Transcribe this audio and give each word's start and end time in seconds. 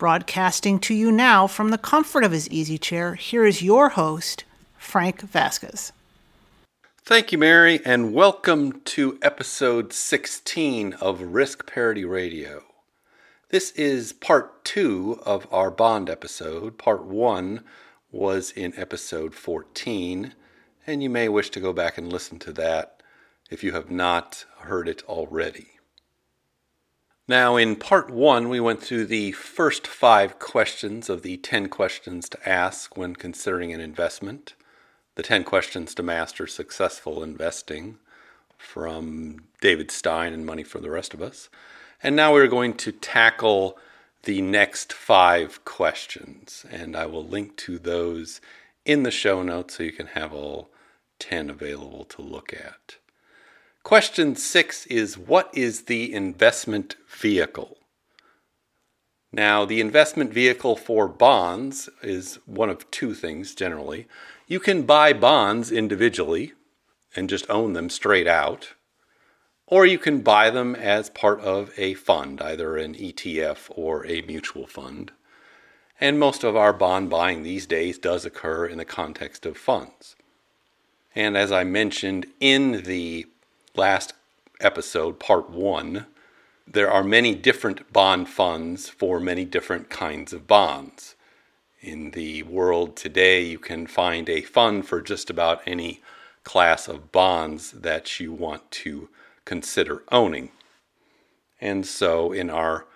Broadcasting 0.00 0.78
to 0.78 0.94
you 0.94 1.12
now 1.12 1.46
from 1.46 1.68
the 1.68 1.76
comfort 1.76 2.24
of 2.24 2.32
his 2.32 2.48
easy 2.48 2.78
chair, 2.78 3.16
here 3.16 3.44
is 3.44 3.60
your 3.60 3.90
host, 3.90 4.44
Frank 4.78 5.20
Vasquez. 5.20 5.92
Thank 7.02 7.32
you, 7.32 7.36
Mary, 7.36 7.82
and 7.84 8.14
welcome 8.14 8.80
to 8.86 9.18
episode 9.20 9.92
16 9.92 10.94
of 10.94 11.20
Risk 11.20 11.66
Parity 11.66 12.06
Radio. 12.06 12.64
This 13.50 13.72
is 13.72 14.14
part 14.14 14.64
two 14.64 15.20
of 15.26 15.46
our 15.52 15.70
bond 15.70 16.08
episode. 16.08 16.78
Part 16.78 17.04
one 17.04 17.62
was 18.10 18.52
in 18.52 18.72
episode 18.78 19.34
14, 19.34 20.32
and 20.86 21.02
you 21.02 21.10
may 21.10 21.28
wish 21.28 21.50
to 21.50 21.60
go 21.60 21.74
back 21.74 21.98
and 21.98 22.10
listen 22.10 22.38
to 22.38 22.54
that 22.54 23.02
if 23.50 23.62
you 23.62 23.72
have 23.72 23.90
not 23.90 24.46
heard 24.60 24.88
it 24.88 25.02
already. 25.06 25.69
Now, 27.30 27.54
in 27.54 27.76
part 27.76 28.10
one, 28.10 28.48
we 28.48 28.58
went 28.58 28.82
through 28.82 29.06
the 29.06 29.30
first 29.30 29.86
five 29.86 30.40
questions 30.40 31.08
of 31.08 31.22
the 31.22 31.36
10 31.36 31.68
questions 31.68 32.28
to 32.28 32.48
ask 32.48 32.96
when 32.96 33.14
considering 33.14 33.72
an 33.72 33.80
investment, 33.80 34.54
the 35.14 35.22
10 35.22 35.44
questions 35.44 35.94
to 35.94 36.02
master 36.02 36.48
successful 36.48 37.22
investing 37.22 37.98
from 38.58 39.44
David 39.60 39.92
Stein 39.92 40.32
and 40.32 40.44
Money 40.44 40.64
for 40.64 40.80
the 40.80 40.90
Rest 40.90 41.14
of 41.14 41.22
Us. 41.22 41.48
And 42.02 42.16
now 42.16 42.32
we're 42.32 42.48
going 42.48 42.74
to 42.78 42.90
tackle 42.90 43.78
the 44.24 44.42
next 44.42 44.92
five 44.92 45.64
questions, 45.64 46.66
and 46.68 46.96
I 46.96 47.06
will 47.06 47.24
link 47.24 47.56
to 47.58 47.78
those 47.78 48.40
in 48.84 49.04
the 49.04 49.12
show 49.12 49.44
notes 49.44 49.76
so 49.76 49.84
you 49.84 49.92
can 49.92 50.08
have 50.08 50.32
all 50.32 50.72
10 51.20 51.48
available 51.48 52.04
to 52.06 52.22
look 52.22 52.52
at. 52.52 52.96
Question 53.82 54.36
six 54.36 54.84
is 54.86 55.16
What 55.16 55.50
is 55.54 55.84
the 55.84 56.12
investment 56.12 56.96
vehicle? 57.08 57.78
Now, 59.32 59.64
the 59.64 59.80
investment 59.80 60.34
vehicle 60.34 60.76
for 60.76 61.08
bonds 61.08 61.88
is 62.02 62.38
one 62.44 62.68
of 62.68 62.90
two 62.90 63.14
things 63.14 63.54
generally. 63.54 64.06
You 64.46 64.60
can 64.60 64.82
buy 64.82 65.12
bonds 65.12 65.72
individually 65.72 66.52
and 67.16 67.28
just 67.28 67.48
own 67.48 67.72
them 67.72 67.88
straight 67.88 68.26
out, 68.26 68.74
or 69.66 69.86
you 69.86 69.98
can 69.98 70.20
buy 70.20 70.50
them 70.50 70.74
as 70.74 71.08
part 71.08 71.40
of 71.40 71.70
a 71.78 71.94
fund, 71.94 72.42
either 72.42 72.76
an 72.76 72.94
ETF 72.94 73.70
or 73.70 74.06
a 74.06 74.20
mutual 74.22 74.66
fund. 74.66 75.12
And 76.00 76.18
most 76.18 76.44
of 76.44 76.54
our 76.54 76.72
bond 76.72 77.08
buying 77.08 77.42
these 77.42 77.66
days 77.66 77.98
does 77.98 78.24
occur 78.24 78.66
in 78.66 78.78
the 78.78 78.84
context 78.84 79.46
of 79.46 79.56
funds. 79.56 80.16
And 81.14 81.36
as 81.36 81.50
I 81.50 81.64
mentioned 81.64 82.26
in 82.40 82.82
the 82.82 83.26
last 83.74 84.12
episode, 84.60 85.18
part 85.18 85.50
one, 85.50 86.06
there 86.66 86.90
are 86.90 87.02
many 87.02 87.34
different 87.34 87.92
bond 87.92 88.28
funds 88.28 88.88
for 88.88 89.18
many 89.18 89.44
different 89.44 89.90
kinds 89.90 90.32
of 90.32 90.46
bonds. 90.46 91.16
In 91.80 92.10
the 92.10 92.42
world 92.44 92.96
today, 92.96 93.42
you 93.42 93.58
can 93.58 93.86
find 93.86 94.28
a 94.28 94.42
fund 94.42 94.86
for 94.86 95.00
just 95.00 95.30
about 95.30 95.62
any 95.66 96.00
class 96.44 96.88
of 96.88 97.10
bonds 97.10 97.72
that 97.72 98.20
you 98.20 98.32
want 98.32 98.70
to 98.70 99.08
consider 99.44 100.02
owning. 100.12 100.50
And 101.60 101.86
so, 101.86 102.32
in 102.32 102.50
our 102.50 102.86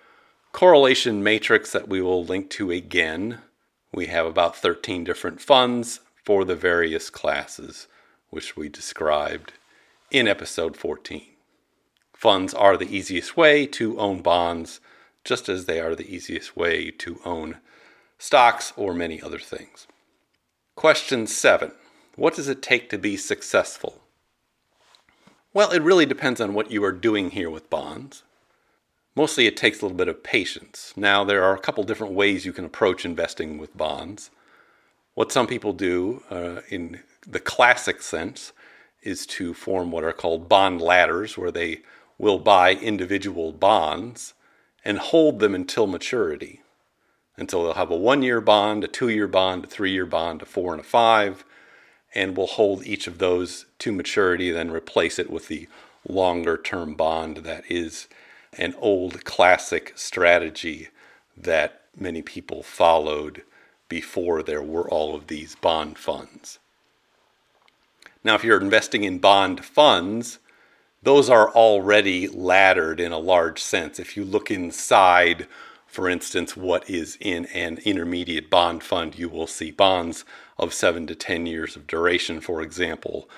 correlation 0.52 1.22
matrix 1.22 1.72
that 1.72 1.88
we 1.88 2.00
will 2.00 2.24
link 2.24 2.50
to 2.50 2.70
again, 2.70 3.38
we 3.92 4.06
have 4.06 4.26
about 4.26 4.56
13 4.56 5.04
different 5.04 5.40
funds 5.40 6.00
for 6.22 6.44
the 6.44 6.56
various 6.56 7.10
classes 7.10 7.86
which 8.30 8.56
we 8.56 8.68
described 8.68 9.52
in 10.10 10.28
episode 10.28 10.76
14. 10.76 11.22
Funds 12.12 12.54
are 12.54 12.76
the 12.76 12.96
easiest 12.96 13.36
way 13.36 13.66
to 13.66 13.98
own 13.98 14.22
bonds, 14.22 14.80
just 15.24 15.48
as 15.48 15.66
they 15.66 15.80
are 15.80 15.94
the 15.94 16.14
easiest 16.14 16.56
way 16.56 16.90
to 16.90 17.20
own 17.24 17.58
stocks 18.18 18.72
or 18.76 18.94
many 18.94 19.20
other 19.20 19.38
things. 19.38 19.86
Question 20.76 21.26
seven 21.26 21.72
What 22.16 22.34
does 22.34 22.48
it 22.48 22.62
take 22.62 22.90
to 22.90 22.98
be 22.98 23.16
successful? 23.16 24.02
Well, 25.52 25.70
it 25.70 25.82
really 25.82 26.06
depends 26.06 26.40
on 26.40 26.54
what 26.54 26.70
you 26.70 26.82
are 26.84 26.92
doing 26.92 27.30
here 27.30 27.50
with 27.50 27.70
bonds. 27.70 28.22
Mostly 29.14 29.46
it 29.46 29.56
takes 29.56 29.80
a 29.80 29.84
little 29.84 29.96
bit 29.96 30.08
of 30.08 30.24
patience. 30.24 30.92
Now, 30.96 31.22
there 31.22 31.44
are 31.44 31.54
a 31.54 31.60
couple 31.60 31.84
different 31.84 32.14
ways 32.14 32.44
you 32.44 32.52
can 32.52 32.64
approach 32.64 33.04
investing 33.04 33.58
with 33.58 33.76
bonds. 33.76 34.30
What 35.14 35.30
some 35.30 35.46
people 35.46 35.72
do 35.72 36.24
uh, 36.30 36.62
in 36.68 37.00
the 37.24 37.38
classic 37.38 38.02
sense 38.02 38.52
is 39.04 39.26
to 39.26 39.54
form 39.54 39.90
what 39.90 40.02
are 40.02 40.12
called 40.12 40.48
bond 40.48 40.80
ladders, 40.80 41.38
where 41.38 41.52
they 41.52 41.82
will 42.18 42.38
buy 42.38 42.74
individual 42.74 43.52
bonds 43.52 44.34
and 44.84 44.98
hold 44.98 45.38
them 45.38 45.54
until 45.54 45.86
maturity. 45.86 46.62
Until 47.36 47.64
they'll 47.64 47.74
have 47.74 47.90
a 47.90 47.96
one 47.96 48.22
year 48.22 48.40
bond, 48.40 48.84
a 48.84 48.88
two 48.88 49.08
year 49.08 49.28
bond, 49.28 49.64
a 49.64 49.66
three 49.66 49.92
year 49.92 50.06
bond, 50.06 50.42
a 50.42 50.46
four 50.46 50.72
and 50.72 50.80
a 50.80 50.84
five, 50.84 51.44
and 52.14 52.36
will 52.36 52.46
hold 52.46 52.86
each 52.86 53.06
of 53.06 53.18
those 53.18 53.66
to 53.80 53.92
maturity, 53.92 54.50
then 54.50 54.70
replace 54.70 55.18
it 55.18 55.30
with 55.30 55.48
the 55.48 55.68
longer 56.08 56.56
term 56.56 56.94
bond 56.94 57.38
that 57.38 57.64
is 57.68 58.08
an 58.56 58.74
old 58.78 59.24
classic 59.24 59.92
strategy 59.96 60.88
that 61.36 61.82
many 61.96 62.22
people 62.22 62.62
followed 62.62 63.42
before 63.88 64.42
there 64.42 64.62
were 64.62 64.88
all 64.88 65.14
of 65.14 65.26
these 65.26 65.56
bond 65.56 65.98
funds. 65.98 66.58
Now, 68.24 68.34
if 68.34 68.42
you're 68.42 68.60
investing 68.60 69.04
in 69.04 69.18
bond 69.18 69.64
funds, 69.64 70.38
those 71.02 71.28
are 71.28 71.50
already 71.50 72.26
laddered 72.26 72.98
in 72.98 73.12
a 73.12 73.18
large 73.18 73.62
sense. 73.62 74.00
If 74.00 74.16
you 74.16 74.24
look 74.24 74.50
inside, 74.50 75.46
for 75.86 76.08
instance, 76.08 76.56
what 76.56 76.88
is 76.88 77.18
in 77.20 77.44
an 77.46 77.78
intermediate 77.84 78.48
bond 78.48 78.82
fund, 78.82 79.18
you 79.18 79.28
will 79.28 79.46
see 79.46 79.70
bonds 79.70 80.24
of 80.58 80.72
seven 80.72 81.06
to 81.08 81.14
10 81.14 81.44
years 81.44 81.76
of 81.76 81.86
duration, 81.86 82.40
for 82.40 82.62
example. 82.62 83.28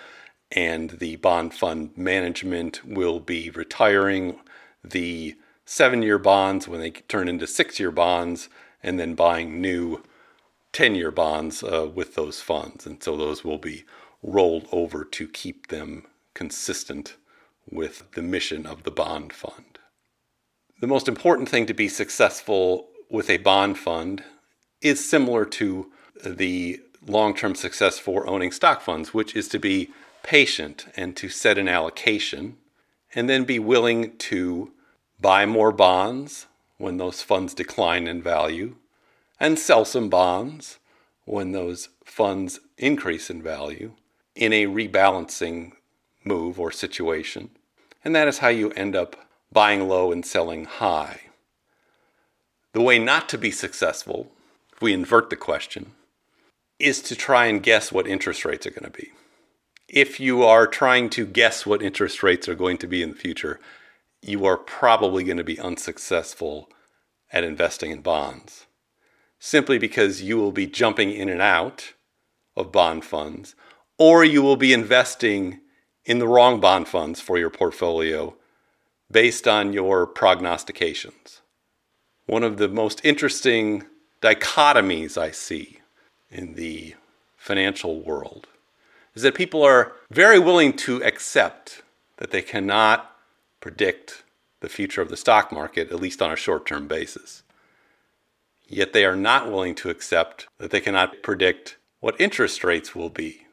And 0.53 0.91
the 0.91 1.17
bond 1.17 1.53
fund 1.53 1.91
management 1.97 2.81
will 2.87 3.19
be 3.19 3.51
retiring 3.51 4.39
the 4.85 5.35
seven 5.65 6.03
year 6.03 6.19
bonds 6.19 6.69
when 6.69 6.81
they 6.81 6.93
turn 6.93 7.29
into 7.29 7.49
six 7.49 7.81
year 7.81 7.91
bonds 7.91 8.49
and 8.85 9.01
then 9.01 9.17
buying 9.17 9.61
new 9.61 10.05
10 10.73 10.95
year 10.95 11.11
bonds 11.11 11.65
uh, 11.65 11.91
with 11.93 12.15
those 12.15 12.41
funds. 12.41 12.87
And 12.87 13.03
so 13.03 13.17
those 13.17 13.43
will 13.43 13.59
be 13.59 13.85
rolled 14.27 14.67
over 14.73 15.05
to 15.05 15.29
keep 15.29 15.69
them 15.69 16.05
consistent 16.35 17.17
with 17.71 18.03
the 18.13 18.23
mission 18.23 18.67
of 18.67 18.83
the 18.83 18.91
bond 18.91 19.33
fund. 19.33 19.79
The 20.81 20.87
most 20.87 21.09
important 21.09 21.49
thing 21.49 21.65
to 21.67 21.75
be 21.75 21.89
successful 21.89 22.89
with 23.09 23.31
a 23.31 23.39
bond 23.39 23.79
fund 23.79 24.25
is 24.83 25.09
similar 25.09 25.45
to 25.45 25.91
the 26.25 26.81
long 27.07 27.35
term 27.35 27.55
success 27.55 27.99
for 27.99 28.29
owning 28.29 28.53
stock 28.53 28.83
funds, 28.83 29.15
which 29.15 29.35
is 29.35 29.49
to 29.49 29.59
be 29.59 29.91
patient 30.23 30.87
and 30.97 31.17
to 31.17 31.29
set 31.29 31.57
an 31.57 31.69
allocation 31.69 32.57
and 33.15 33.31
then 33.31 33.45
be 33.45 33.59
willing 33.59 34.17
to 34.19 34.73
buy 35.21 35.47
more 35.47 35.73
bonds 35.73 36.47
when 36.79 36.99
those 36.99 37.23
funds 37.23 37.55
decline 37.55 38.07
in 38.07 38.21
value 38.21 38.75
and 39.39 39.59
sell 39.59 39.85
some 39.85 40.09
bonds 40.09 40.79
when 41.25 41.53
those 41.53 41.89
funds 42.05 42.61
increase 42.77 43.31
in 43.31 43.41
value 43.41 43.93
in 44.37 44.53
a 44.53 44.67
rebalancing 44.67 45.73
move 46.25 46.61
or 46.61 46.71
situation. 46.71 47.51
And 48.05 48.15
that 48.15 48.29
is 48.29 48.39
how 48.39 48.49
you 48.49 48.71
end 48.73 48.95
up 48.95 49.17
buying 49.51 49.89
low 49.89 50.13
and 50.13 50.25
selling 50.25 50.67
high. 50.67 51.23
The 52.73 52.83
way 52.83 52.99
not 52.99 53.29
to 53.31 53.39
be 53.39 53.51
successful, 53.51 54.31
if 54.73 54.83
we 54.83 54.93
invert 54.93 55.31
the 55.31 55.37
question, 55.37 55.93
is 56.79 57.01
to 57.03 57.17
try 57.17 57.47
and 57.47 57.63
guess 57.63 57.91
what 57.91 58.07
interest 58.07 58.45
rates 58.45 58.67
are 58.67 58.71
going 58.71 58.85
to 58.85 58.99
be. 58.99 59.13
If 59.89 60.21
you 60.21 60.43
are 60.43 60.67
trying 60.67 61.09
to 61.11 61.25
guess 61.25 61.65
what 61.65 61.81
interest 61.81 62.23
rates 62.23 62.49
are 62.49 62.55
going 62.55 62.77
to 62.79 62.87
be 62.87 63.03
in 63.03 63.11
the 63.11 63.17
future, 63.17 63.61
you 64.21 64.45
are 64.45 64.59
probably 64.59 65.25
going 65.25 65.39
to 65.39 65.45
be 65.45 65.59
unsuccessful 65.59 66.69
at 67.33 67.45
investing 67.45 67.91
in 67.91 68.03
bonds. 68.03 68.67
Simply 69.39 69.79
because 69.79 70.23
you 70.23 70.37
will 70.37 70.53
be 70.53 70.67
jumping 70.67 71.13
in 71.13 71.29
and 71.29 71.41
out 71.41 71.95
of 72.57 72.73
bond 72.73 73.05
funds 73.05 73.55
or 73.99 74.25
you 74.25 74.43
will 74.43 74.57
be 74.57 74.73
investing 74.73 75.61
in 76.05 76.19
the 76.19 76.29
wrong 76.29 76.61
bond 76.61 76.89
funds 76.89 77.21
for 77.21 77.39
your 77.39 77.51
portfolio 77.51 78.35
based 79.11 79.47
on 79.47 79.73
your 79.73 80.07
prognostications. 80.07 81.43
One 82.27 82.43
of 82.43 82.57
the 82.57 82.69
most 82.69 83.01
interesting 83.05 83.85
dichotomies 84.21 85.17
I 85.17 85.31
see 85.31 85.81
in 86.31 86.55
the 86.55 86.95
financial 87.37 88.01
world 88.01 88.49
is 89.15 89.23
that 89.23 89.35
people 89.35 89.63
are 89.63 89.93
very 90.11 90.39
willing 90.39 90.73
to 90.77 91.03
accept 91.03 91.83
that 92.17 92.31
they 92.31 92.43
cannot 92.43 93.17
predict 93.61 94.25
the 94.61 94.69
future 94.69 95.03
of 95.03 95.09
the 95.09 95.17
stock 95.17 95.53
market, 95.53 95.91
at 95.91 96.01
least 96.01 96.21
on 96.21 96.33
a 96.33 96.37
short 96.37 96.67
term 96.67 96.89
basis. 96.89 97.43
Yet 98.69 98.93
they 98.93 99.05
are 99.05 99.17
not 99.17 99.51
willing 99.51 99.75
to 99.77 99.91
accept 99.91 100.49
that 100.59 100.71
they 100.71 100.81
cannot 100.81 101.23
predict 101.23 101.77
what 102.01 102.21
interest 102.21 102.65
rates 102.65 102.95
will 102.95 103.11
be. 103.11 103.46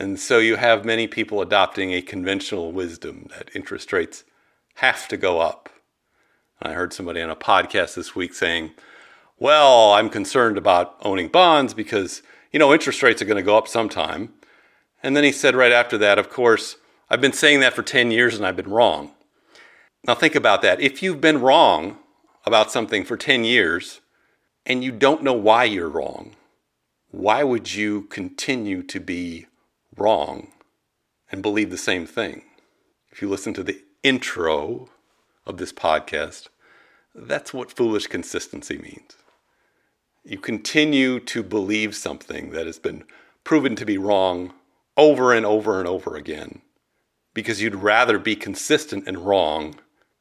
And 0.00 0.18
so 0.18 0.38
you 0.38 0.56
have 0.56 0.86
many 0.86 1.06
people 1.06 1.42
adopting 1.42 1.92
a 1.92 2.00
conventional 2.00 2.72
wisdom 2.72 3.26
that 3.36 3.50
interest 3.54 3.92
rates 3.92 4.24
have 4.76 5.06
to 5.08 5.18
go 5.18 5.40
up. 5.40 5.68
I 6.62 6.72
heard 6.72 6.94
somebody 6.94 7.20
on 7.20 7.28
a 7.28 7.36
podcast 7.36 7.96
this 7.96 8.16
week 8.16 8.32
saying, 8.32 8.70
well, 9.38 9.92
I'm 9.92 10.08
concerned 10.08 10.56
about 10.56 10.96
owning 11.02 11.28
bonds 11.28 11.74
because, 11.74 12.22
you 12.50 12.58
know, 12.58 12.72
interest 12.72 13.02
rates 13.02 13.20
are 13.20 13.26
going 13.26 13.36
to 13.36 13.42
go 13.42 13.58
up 13.58 13.68
sometime. 13.68 14.32
And 15.02 15.14
then 15.14 15.22
he 15.22 15.32
said 15.32 15.54
right 15.54 15.70
after 15.70 15.98
that, 15.98 16.18
of 16.18 16.30
course, 16.30 16.76
I've 17.10 17.20
been 17.20 17.34
saying 17.34 17.60
that 17.60 17.74
for 17.74 17.82
10 17.82 18.10
years 18.10 18.36
and 18.36 18.46
I've 18.46 18.56
been 18.56 18.70
wrong. 18.70 19.10
Now 20.06 20.14
think 20.14 20.34
about 20.34 20.62
that. 20.62 20.80
If 20.80 21.02
you've 21.02 21.20
been 21.20 21.42
wrong 21.42 21.98
about 22.46 22.72
something 22.72 23.04
for 23.04 23.18
10 23.18 23.44
years 23.44 24.00
and 24.64 24.82
you 24.82 24.92
don't 24.92 25.22
know 25.22 25.34
why 25.34 25.64
you're 25.64 25.90
wrong, 25.90 26.36
why 27.10 27.44
would 27.44 27.74
you 27.74 28.04
continue 28.04 28.82
to 28.84 28.98
be 28.98 29.44
wrong 30.00 30.48
and 31.30 31.42
believe 31.42 31.70
the 31.70 31.78
same 31.78 32.06
thing? 32.06 32.42
If 33.12 33.22
you 33.22 33.28
listen 33.28 33.54
to 33.54 33.62
the 33.62 33.82
intro 34.02 34.88
of 35.46 35.58
this 35.58 35.72
podcast, 35.72 36.48
that's 37.14 37.52
what 37.52 37.72
foolish 37.72 38.06
consistency 38.06 38.78
means. 38.78 39.16
You 40.24 40.38
continue 40.38 41.20
to 41.20 41.42
believe 41.42 41.94
something 41.96 42.50
that 42.50 42.66
has 42.66 42.78
been 42.78 43.04
proven 43.44 43.74
to 43.76 43.86
be 43.86 43.98
wrong 43.98 44.52
over 44.96 45.32
and 45.32 45.46
over 45.46 45.78
and 45.78 45.88
over 45.88 46.16
again 46.16 46.60
because 47.32 47.62
you'd 47.62 47.74
rather 47.74 48.18
be 48.18 48.36
consistent 48.36 49.06
and 49.06 49.18
wrong 49.18 49.76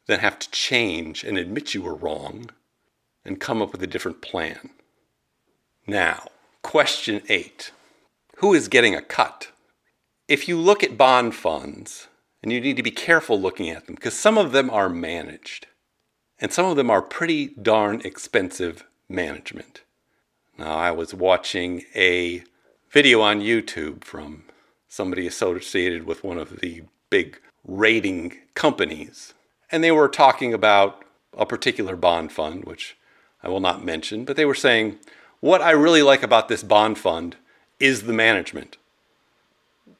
than 0.08 0.20
have 0.20 0.40
to 0.40 0.52
change 0.52 1.24
and 1.24 1.38
admit 1.38 1.74
you 1.74 1.82
were 1.82 1.96
wrong 1.96 2.50
and 3.26 3.40
come 3.40 3.62
up 3.62 3.72
with 3.72 3.84
a 3.84 3.88
different 3.88 4.22
plan. 4.22 4.70
Now, 5.86 6.30
question 6.62 7.22
eight 7.30 7.72
Who 8.38 8.54
is 8.54 8.68
getting 8.68 8.96
a 8.96 9.02
cut? 9.02 9.50
If 10.30 10.48
you 10.48 10.58
look 10.58 10.84
at 10.84 10.96
bond 10.96 11.34
funds, 11.34 12.08
and 12.44 12.52
you 12.52 12.62
need 12.62 12.78
to 12.78 12.84
be 12.84 12.92
careful 12.92 13.42
looking 13.42 13.68
at 13.72 13.88
them 13.88 13.96
because 13.96 14.14
some 14.14 14.38
of 14.38 14.52
them 14.52 14.70
are 14.70 14.88
managed 14.90 15.66
and 16.40 16.54
some 16.54 16.68
of 16.68 16.78
them 16.78 16.92
are 16.92 17.02
pretty 17.02 17.48
darn 17.48 18.00
expensive 18.06 18.86
management. 19.10 19.82
Now, 20.56 20.78
I 20.78 20.92
was 20.92 21.16
watching 21.16 21.84
a 21.96 22.44
video 22.92 23.22
on 23.22 23.42
YouTube 23.42 24.04
from 24.04 24.44
somebody 24.88 25.26
associated 25.26 26.06
with 26.06 26.24
one 26.24 26.38
of 26.38 26.60
the 26.60 26.84
big 27.10 27.42
rating 27.66 28.38
companies, 28.54 29.34
and 29.72 29.84
they 29.84 29.92
were 29.92 30.08
talking 30.08 30.54
about 30.54 31.04
a 31.38 31.46
particular 31.46 31.96
bond 31.96 32.32
fund, 32.32 32.66
which 32.66 32.96
I 33.44 33.50
will 33.50 33.60
not 33.60 33.84
mention, 33.84 34.26
but 34.26 34.36
they 34.38 34.46
were 34.46 34.56
saying, 34.56 35.00
What 35.40 35.62
I 35.62 35.72
really 35.72 36.04
like 36.04 36.22
about 36.22 36.50
this 36.50 36.64
bond 36.64 37.00
fund 37.00 37.36
is 37.80 38.04
the 38.04 38.14
management. 38.14 38.78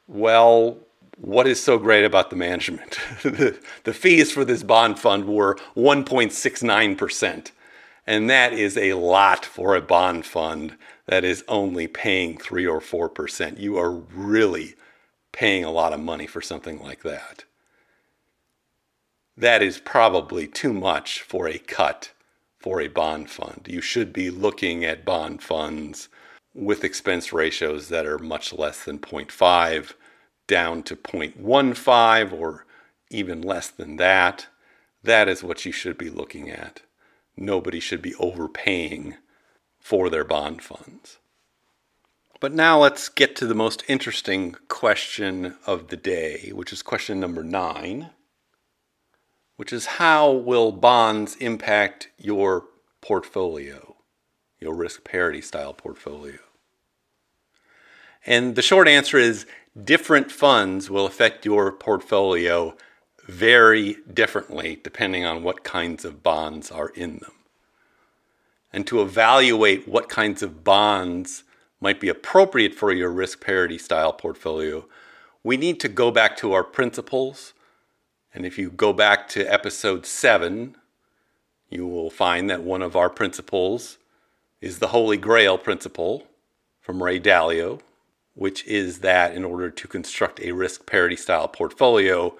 Well, 0.10 0.80
what 1.18 1.46
is 1.46 1.62
so 1.62 1.78
great 1.78 2.04
about 2.04 2.32
the 2.32 2.36
management? 2.36 2.98
the, 3.24 3.94
fees 3.94 4.32
for 4.32 4.44
this 4.44 4.64
bond 4.64 4.98
fund 4.98 5.26
were 5.26 5.56
1.69%. 5.76 7.52
And 8.08 8.28
that 8.28 8.52
is 8.52 8.76
a 8.76 8.94
lot 8.94 9.46
for 9.46 9.76
a 9.76 9.82
bond 9.82 10.26
fund 10.26 10.76
that 11.06 11.24
is 11.24 11.44
only 11.48 11.86
paying 11.86 12.40
3 12.40 12.66
or 12.66 12.82
4%. 12.82 13.60
You 13.60 13.78
are 13.78 13.92
really 13.92 14.74
paying 15.32 15.64
a 15.64 15.72
lot 15.72 15.94
of 15.94 16.00
money 16.00 16.26
for 16.26 16.42
something 16.42 16.82
like 16.82 17.04
that. 17.04 17.44
That 19.38 19.62
is 19.62 19.80
probably 19.80 20.48
too 20.48 20.74
much 20.74 21.22
for 21.22 21.48
a 21.48 21.60
cut 21.60 22.14
for 22.58 22.82
a 22.82 22.88
bond 22.88 23.30
fund. 23.30 23.68
You 23.70 23.80
should 23.80 24.12
be 24.12 24.32
looking 24.32 24.84
at 24.84 25.06
bond 25.06 25.44
funds 25.44 26.10
with 26.56 26.84
expense 26.84 27.32
ratios 27.32 27.90
that 27.90 28.08
are 28.08 28.18
much 28.18 28.52
less 28.52 28.84
than 28.84 28.98
0.5 28.98 29.94
down 30.50 30.84
to 30.84 30.98
0.15 30.98 32.34
or 32.34 32.66
even 33.10 33.42
less 33.42 33.70
than 33.70 33.96
that. 33.96 34.48
That 35.02 35.30
is 35.30 35.42
what 35.42 35.66
you 35.66 35.72
should 35.72 35.98
be 35.98 36.10
looking 36.10 36.50
at. 36.50 36.82
Nobody 37.38 37.80
should 37.80 38.02
be 38.02 38.16
overpaying 38.16 39.16
for 39.80 40.10
their 40.10 40.26
bond 40.26 40.62
funds. 40.62 41.20
But 42.42 42.54
now 42.54 42.80
let's 42.80 43.08
get 43.08 43.36
to 43.38 43.46
the 43.46 43.56
most 43.56 43.84
interesting 43.88 44.56
question 44.68 45.56
of 45.66 45.88
the 45.88 45.98
day, 45.98 46.52
which 46.54 46.74
is 46.74 46.82
question 46.82 47.20
number 47.20 47.44
nine, 47.44 48.10
which 49.58 49.72
is 49.72 49.86
how 49.86 50.32
will 50.32 50.72
bonds 50.72 51.36
impact 51.38 52.10
your 52.18 52.66
portfolio, 53.02 53.96
your 54.60 54.74
risk 54.74 55.04
parity 55.04 55.42
style 55.42 55.74
portfolio? 55.74 56.40
And 58.26 58.56
the 58.56 58.62
short 58.62 58.88
answer 58.88 59.18
is 59.18 59.46
different 59.84 60.32
funds 60.32 60.90
will 60.90 61.06
affect 61.06 61.46
your 61.46 61.72
portfolio 61.72 62.76
very 63.28 63.98
differently 64.12 64.80
depending 64.84 65.26
on 65.26 65.44
what 65.44 65.64
kinds 65.64 66.04
of 66.04 66.24
bonds 66.24 66.72
are 66.72 66.90
in 66.90 67.20
them. 67.20 67.34
And 68.74 68.86
to 68.88 69.02
evaluate 69.02 69.88
what 69.88 70.10
kinds 70.10 70.44
of 70.44 70.64
bonds 70.64 71.44
might 71.82 72.00
be 72.00 72.10
appropriate 72.10 72.76
for 72.76 72.92
your 72.92 73.10
risk 73.10 73.44
parity 73.44 73.78
style 73.78 74.14
portfolio, 74.14 74.86
we 75.44 75.58
need 75.58 75.80
to 75.80 75.88
go 75.88 76.12
back 76.12 76.36
to 76.38 76.54
our 76.54 76.64
principles. 76.64 77.54
And 78.34 78.46
if 78.46 78.58
you 78.58 78.70
go 78.70 78.94
back 78.94 79.28
to 79.30 79.46
episode 79.46 80.06
seven, 80.06 80.76
you 81.70 81.88
will 81.88 82.10
find 82.10 82.50
that 82.50 82.64
one 82.64 82.82
of 82.82 82.96
our 82.96 83.10
principles 83.10 83.98
is 84.62 84.80
the 84.80 84.88
Holy 84.88 85.18
Grail 85.18 85.58
principle 85.58 86.28
from 86.82 87.02
Ray 87.02 87.20
Dalio, 87.20 87.80
which 88.34 88.66
is 88.66 89.00
that 89.00 89.34
in 89.34 89.44
order 89.44 89.70
to 89.70 89.88
construct 89.88 90.40
a 90.40 90.52
risk 90.52 90.86
parity 90.86 91.16
style 91.16 91.48
portfolio, 91.48 92.36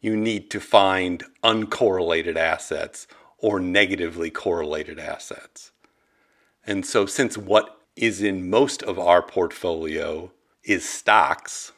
you 0.00 0.16
need 0.16 0.50
to 0.50 0.60
find 0.60 1.24
uncorrelated 1.42 2.36
assets 2.36 3.06
or 3.38 3.60
negatively 3.60 4.30
correlated 4.30 4.98
assets. 4.98 5.70
And 6.66 6.84
so, 6.84 7.06
since 7.06 7.36
what 7.36 7.80
is 7.96 8.22
in 8.22 8.50
most 8.50 8.82
of 8.82 8.98
our 8.98 9.22
portfolio 9.22 10.32
is 10.64 10.88
stocks, 10.88 11.72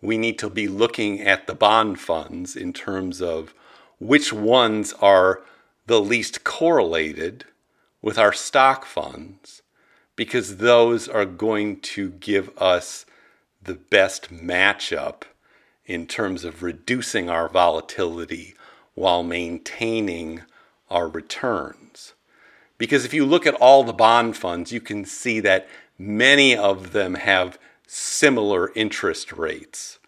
we 0.00 0.16
need 0.16 0.38
to 0.38 0.48
be 0.48 0.68
looking 0.68 1.20
at 1.20 1.46
the 1.46 1.54
bond 1.54 1.98
funds 1.98 2.54
in 2.54 2.72
terms 2.72 3.20
of 3.20 3.54
which 3.98 4.32
ones 4.32 4.92
are 5.00 5.42
the 5.86 6.00
least 6.00 6.44
correlated 6.44 7.44
with 8.00 8.18
our 8.18 8.32
stock 8.32 8.84
funds 8.84 9.62
because 10.18 10.56
those 10.56 11.06
are 11.06 11.24
going 11.24 11.78
to 11.78 12.10
give 12.10 12.50
us 12.58 13.06
the 13.62 13.74
best 13.74 14.34
matchup 14.34 15.22
in 15.86 16.08
terms 16.08 16.42
of 16.42 16.60
reducing 16.60 17.30
our 17.30 17.48
volatility 17.48 18.52
while 18.94 19.22
maintaining 19.22 20.42
our 20.90 21.06
returns. 21.08 22.14
Because 22.78 23.04
if 23.04 23.14
you 23.14 23.24
look 23.24 23.46
at 23.46 23.54
all 23.54 23.84
the 23.84 23.92
bond 23.92 24.36
funds, 24.36 24.72
you 24.72 24.80
can 24.80 25.04
see 25.04 25.38
that 25.38 25.68
many 25.96 26.56
of 26.56 26.90
them 26.90 27.14
have 27.14 27.56
similar 27.86 28.72
interest 28.74 29.30
rates. 29.30 30.00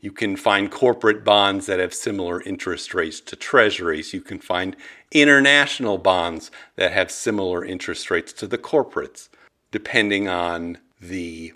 You 0.00 0.10
can 0.10 0.36
find 0.36 0.70
corporate 0.70 1.22
bonds 1.22 1.66
that 1.66 1.80
have 1.80 1.92
similar 1.92 2.40
interest 2.40 2.94
rates 2.94 3.20
to 3.20 3.36
treasuries. 3.36 4.14
You 4.14 4.22
can 4.22 4.38
find 4.38 4.74
international 5.12 5.98
bonds 5.98 6.50
that 6.76 6.92
have 6.92 7.10
similar 7.10 7.62
interest 7.62 8.10
rates 8.10 8.32
to 8.32 8.46
the 8.46 8.56
corporates 8.56 9.28
depending 9.70 10.28
on 10.28 10.78
the 11.00 11.52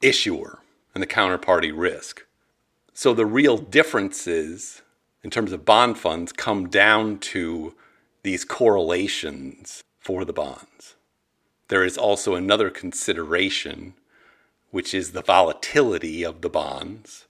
issuer 0.00 0.60
and 0.94 1.02
the 1.02 1.06
counterparty 1.06 1.72
risk. 1.74 2.24
So 2.94 3.14
the 3.14 3.26
real 3.26 3.56
differences 3.56 4.82
in 5.22 5.30
terms 5.30 5.52
of 5.52 5.64
bond 5.64 5.98
funds 5.98 6.32
come 6.32 6.68
down 6.68 7.18
to 7.18 7.74
these 8.22 8.44
correlations 8.44 9.82
for 10.00 10.24
the 10.24 10.32
bonds. 10.32 10.94
There 11.68 11.84
is 11.84 11.98
also 11.98 12.34
another 12.34 12.70
consideration, 12.70 13.94
which 14.70 14.94
is 14.94 15.12
the 15.12 15.22
volatility 15.22 16.24
of 16.24 16.40
the 16.40 16.48
bonds. 16.48 17.26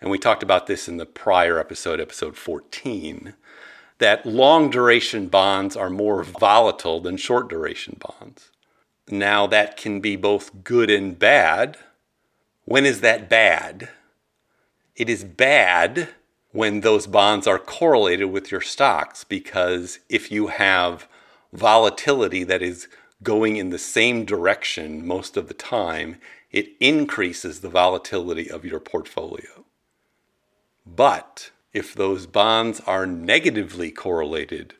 And 0.00 0.10
we 0.10 0.18
talked 0.18 0.42
about 0.42 0.66
this 0.66 0.88
in 0.88 0.98
the 0.98 1.06
prior 1.06 1.58
episode, 1.58 2.00
episode 2.00 2.36
14, 2.36 3.34
that 3.98 4.26
long 4.26 4.70
duration 4.70 5.28
bonds 5.28 5.76
are 5.76 5.90
more 5.90 6.22
volatile 6.22 7.00
than 7.00 7.16
short 7.16 7.48
duration 7.48 7.98
bonds. 7.98 8.50
Now, 9.10 9.46
that 9.46 9.76
can 9.76 10.00
be 10.00 10.16
both 10.16 10.64
good 10.64 10.90
and 10.90 11.18
bad. 11.18 11.76
When 12.64 12.84
is 12.84 13.00
that 13.00 13.28
bad? 13.28 13.88
It 14.96 15.08
is 15.08 15.24
bad 15.24 16.08
when 16.52 16.80
those 16.80 17.06
bonds 17.06 17.46
are 17.46 17.58
correlated 17.58 18.30
with 18.30 18.50
your 18.50 18.60
stocks 18.60 19.24
because 19.24 20.00
if 20.08 20.30
you 20.32 20.48
have 20.48 21.08
volatility 21.52 22.44
that 22.44 22.62
is 22.62 22.88
going 23.22 23.56
in 23.56 23.70
the 23.70 23.78
same 23.78 24.24
direction 24.24 25.06
most 25.06 25.36
of 25.36 25.48
the 25.48 25.54
time, 25.54 26.16
it 26.50 26.68
increases 26.80 27.60
the 27.60 27.68
volatility 27.68 28.50
of 28.50 28.64
your 28.64 28.80
portfolio. 28.80 29.64
But 30.86 31.50
if 31.72 31.94
those 31.94 32.26
bonds 32.26 32.80
are 32.86 33.06
negatively 33.06 33.90
correlated 33.90 34.74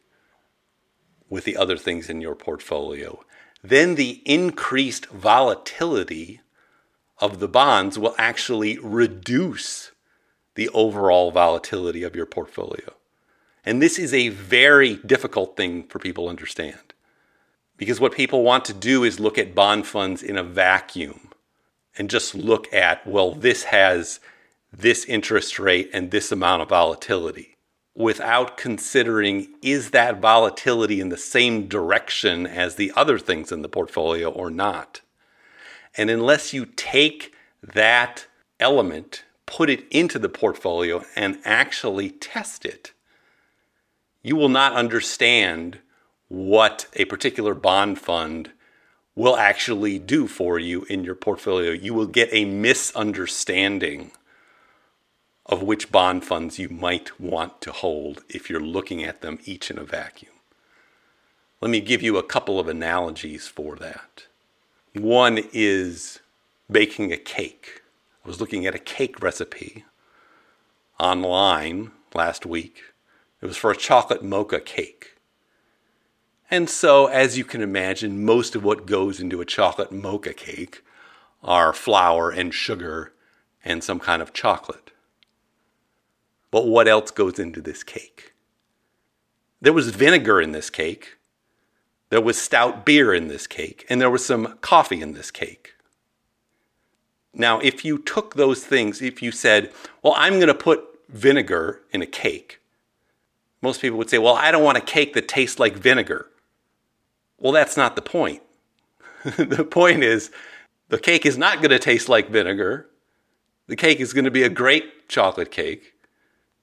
with 1.28 1.44
the 1.44 1.56
other 1.56 1.76
things 1.76 2.08
in 2.08 2.20
your 2.20 2.34
portfolio, 2.34 3.22
then 3.62 3.94
the 3.94 4.22
increased 4.24 5.06
volatility 5.06 6.40
of 7.18 7.40
the 7.40 7.48
bonds 7.48 7.98
will 7.98 8.14
actually 8.18 8.78
reduce 8.78 9.90
the 10.54 10.68
overall 10.70 11.30
volatility 11.30 12.02
of 12.02 12.16
your 12.16 12.26
portfolio. 12.26 12.94
And 13.64 13.82
this 13.82 13.98
is 13.98 14.14
a 14.14 14.28
very 14.28 14.96
difficult 14.96 15.56
thing 15.56 15.84
for 15.84 15.98
people 15.98 16.24
to 16.24 16.30
understand. 16.30 16.94
Because 17.76 18.00
what 18.00 18.12
people 18.12 18.42
want 18.42 18.64
to 18.66 18.72
do 18.72 19.04
is 19.04 19.20
look 19.20 19.38
at 19.38 19.54
bond 19.54 19.86
funds 19.86 20.22
in 20.22 20.36
a 20.36 20.42
vacuum 20.42 21.30
and 21.96 22.10
just 22.10 22.34
look 22.34 22.72
at, 22.72 23.06
well, 23.06 23.34
this 23.34 23.64
has 23.64 24.20
this 24.72 25.04
interest 25.04 25.58
rate 25.58 25.90
and 25.92 26.10
this 26.10 26.32
amount 26.32 26.62
of 26.62 26.68
volatility 26.68 27.57
without 27.98 28.56
considering 28.56 29.48
is 29.60 29.90
that 29.90 30.20
volatility 30.20 31.00
in 31.00 31.08
the 31.08 31.16
same 31.16 31.66
direction 31.66 32.46
as 32.46 32.76
the 32.76 32.92
other 32.94 33.18
things 33.18 33.50
in 33.50 33.60
the 33.60 33.68
portfolio 33.68 34.30
or 34.30 34.50
not. 34.50 35.00
And 35.96 36.08
unless 36.08 36.52
you 36.52 36.64
take 36.64 37.34
that 37.60 38.28
element, 38.60 39.24
put 39.46 39.68
it 39.68 39.84
into 39.90 40.20
the 40.20 40.28
portfolio, 40.28 41.04
and 41.16 41.40
actually 41.44 42.10
test 42.10 42.64
it, 42.64 42.92
you 44.22 44.36
will 44.36 44.48
not 44.48 44.74
understand 44.74 45.80
what 46.28 46.86
a 46.94 47.04
particular 47.06 47.52
bond 47.52 47.98
fund 47.98 48.52
will 49.16 49.36
actually 49.36 49.98
do 49.98 50.28
for 50.28 50.56
you 50.60 50.84
in 50.84 51.02
your 51.02 51.16
portfolio. 51.16 51.72
You 51.72 51.94
will 51.94 52.06
get 52.06 52.28
a 52.30 52.44
misunderstanding 52.44 54.12
of 55.48 55.62
which 55.62 55.90
bond 55.90 56.24
funds 56.24 56.58
you 56.58 56.68
might 56.68 57.18
want 57.18 57.60
to 57.62 57.72
hold 57.72 58.22
if 58.28 58.50
you're 58.50 58.60
looking 58.60 59.02
at 59.02 59.22
them 59.22 59.38
each 59.44 59.70
in 59.70 59.78
a 59.78 59.84
vacuum. 59.84 60.32
Let 61.60 61.70
me 61.70 61.80
give 61.80 62.02
you 62.02 62.18
a 62.18 62.22
couple 62.22 62.60
of 62.60 62.68
analogies 62.68 63.48
for 63.48 63.74
that. 63.76 64.26
One 64.94 65.40
is 65.52 66.20
baking 66.70 67.12
a 67.12 67.16
cake. 67.16 67.82
I 68.24 68.28
was 68.28 68.40
looking 68.40 68.66
at 68.66 68.74
a 68.74 68.78
cake 68.78 69.22
recipe 69.22 69.84
online 71.00 71.92
last 72.14 72.44
week. 72.44 72.82
It 73.40 73.46
was 73.46 73.56
for 73.56 73.70
a 73.70 73.76
chocolate 73.76 74.22
mocha 74.22 74.60
cake. 74.60 75.14
And 76.50 76.68
so, 76.68 77.06
as 77.06 77.36
you 77.36 77.44
can 77.44 77.60
imagine, 77.60 78.24
most 78.24 78.54
of 78.54 78.64
what 78.64 78.86
goes 78.86 79.20
into 79.20 79.40
a 79.40 79.46
chocolate 79.46 79.92
mocha 79.92 80.32
cake 80.32 80.82
are 81.42 81.72
flour 81.72 82.30
and 82.30 82.52
sugar 82.52 83.12
and 83.64 83.84
some 83.84 84.00
kind 84.00 84.22
of 84.22 84.32
chocolate. 84.32 84.87
But 86.50 86.66
what 86.66 86.88
else 86.88 87.10
goes 87.10 87.38
into 87.38 87.60
this 87.60 87.82
cake? 87.82 88.32
There 89.60 89.72
was 89.72 89.90
vinegar 89.90 90.40
in 90.40 90.52
this 90.52 90.70
cake. 90.70 91.16
There 92.10 92.20
was 92.20 92.40
stout 92.40 92.86
beer 92.86 93.12
in 93.12 93.28
this 93.28 93.46
cake. 93.46 93.84
And 93.88 94.00
there 94.00 94.10
was 94.10 94.24
some 94.24 94.56
coffee 94.60 95.00
in 95.00 95.12
this 95.12 95.30
cake. 95.30 95.74
Now, 97.34 97.60
if 97.60 97.84
you 97.84 97.98
took 97.98 98.34
those 98.34 98.64
things, 98.64 99.02
if 99.02 99.22
you 99.22 99.30
said, 99.30 99.72
well, 100.02 100.14
I'm 100.16 100.34
going 100.34 100.46
to 100.48 100.54
put 100.54 100.84
vinegar 101.08 101.82
in 101.90 102.02
a 102.02 102.06
cake, 102.06 102.60
most 103.60 103.80
people 103.80 103.98
would 103.98 104.08
say, 104.08 104.18
well, 104.18 104.34
I 104.34 104.50
don't 104.50 104.64
want 104.64 104.78
a 104.78 104.82
cake 104.82 105.14
that 105.14 105.28
tastes 105.28 105.58
like 105.58 105.76
vinegar. 105.76 106.28
Well, 107.38 107.52
that's 107.52 107.76
not 107.76 107.96
the 107.96 108.02
point. 108.02 108.42
the 109.36 109.64
point 109.64 110.02
is, 110.02 110.30
the 110.88 110.98
cake 110.98 111.26
is 111.26 111.36
not 111.36 111.58
going 111.58 111.70
to 111.70 111.78
taste 111.78 112.08
like 112.08 112.30
vinegar. 112.30 112.88
The 113.66 113.76
cake 113.76 114.00
is 114.00 114.12
going 114.12 114.24
to 114.24 114.30
be 114.30 114.44
a 114.44 114.48
great 114.48 115.08
chocolate 115.08 115.50
cake 115.50 115.92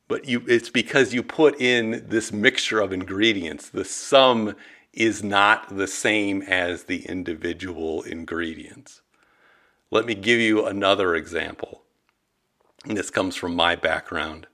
but 0.08 0.26
you 0.26 0.44
it's 0.48 0.70
because 0.70 1.14
you 1.14 1.24
put 1.24 1.60
in 1.60 2.06
this 2.08 2.32
mixture 2.32 2.80
of 2.80 2.94
ingredients. 2.94 3.70
The 3.70 3.86
sum 3.86 4.56
is 4.94 5.24
not 5.24 5.76
the 5.76 5.88
same 5.88 6.42
as 6.44 6.84
the 6.84 7.06
individual 7.06 8.04
ingredients. 8.04 9.02
Let 9.92 10.06
me 10.06 10.16
give 10.16 10.40
you 10.40 10.66
another 10.66 11.16
example. 11.16 11.82
And 12.86 12.98
this 12.98 13.10
comes 13.10 13.36
from 13.36 13.56
my 13.56 13.76
background. 13.76 14.48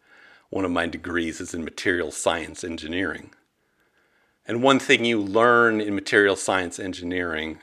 One 0.50 0.66
of 0.66 0.72
my 0.72 0.88
degrees 0.88 1.40
is 1.40 1.54
in 1.54 1.64
material 1.64 2.12
science 2.12 2.64
engineering. 2.64 3.32
And 4.48 4.64
one 4.64 4.80
thing 4.80 5.06
you 5.06 5.22
learn 5.22 5.80
in 5.80 5.96
material 5.96 6.36
science 6.36 6.80
engineering 6.80 7.60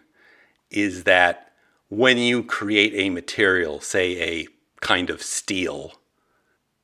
is 0.71 1.05
that 1.05 1.53
when 1.89 2.19
you 2.19 2.43
create 2.43 2.93
a 2.95 3.11
material 3.11 3.81
say 3.81 4.21
a 4.21 4.47
kind 4.81 5.11
of 5.11 5.23
steel 5.23 5.93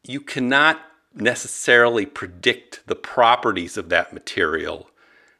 you 0.03 0.21
cannot 0.21 0.81
necessarily 1.15 2.07
predict 2.07 2.83
the 2.87 2.97
properties 2.97 3.77
of 3.77 3.89
that 3.89 4.13
material 4.13 4.91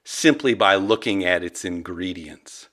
simply 0.05 0.55
by 0.55 0.75
looking 0.75 1.25
at 1.25 1.43
its 1.43 1.65
ingredients. 1.65 2.69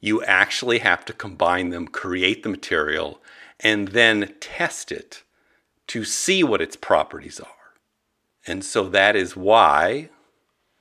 You 0.00 0.22
actually 0.24 0.78
have 0.78 1.04
to 1.06 1.12
combine 1.12 1.70
them, 1.70 1.86
create 1.86 2.42
the 2.42 2.48
material, 2.48 3.20
and 3.60 3.88
then 3.88 4.34
test 4.40 4.90
it 4.90 5.22
to 5.88 6.04
see 6.04 6.42
what 6.42 6.62
its 6.62 6.76
properties 6.76 7.40
are. 7.40 7.48
And 8.46 8.64
so 8.64 8.88
that 8.88 9.14
is 9.14 9.36
why, 9.36 10.08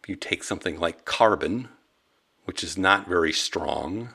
if 0.01 0.09
you 0.09 0.15
take 0.15 0.43
something 0.43 0.79
like 0.79 1.05
carbon, 1.05 1.69
which 2.45 2.63
is 2.63 2.77
not 2.77 3.07
very 3.07 3.33
strong 3.33 4.09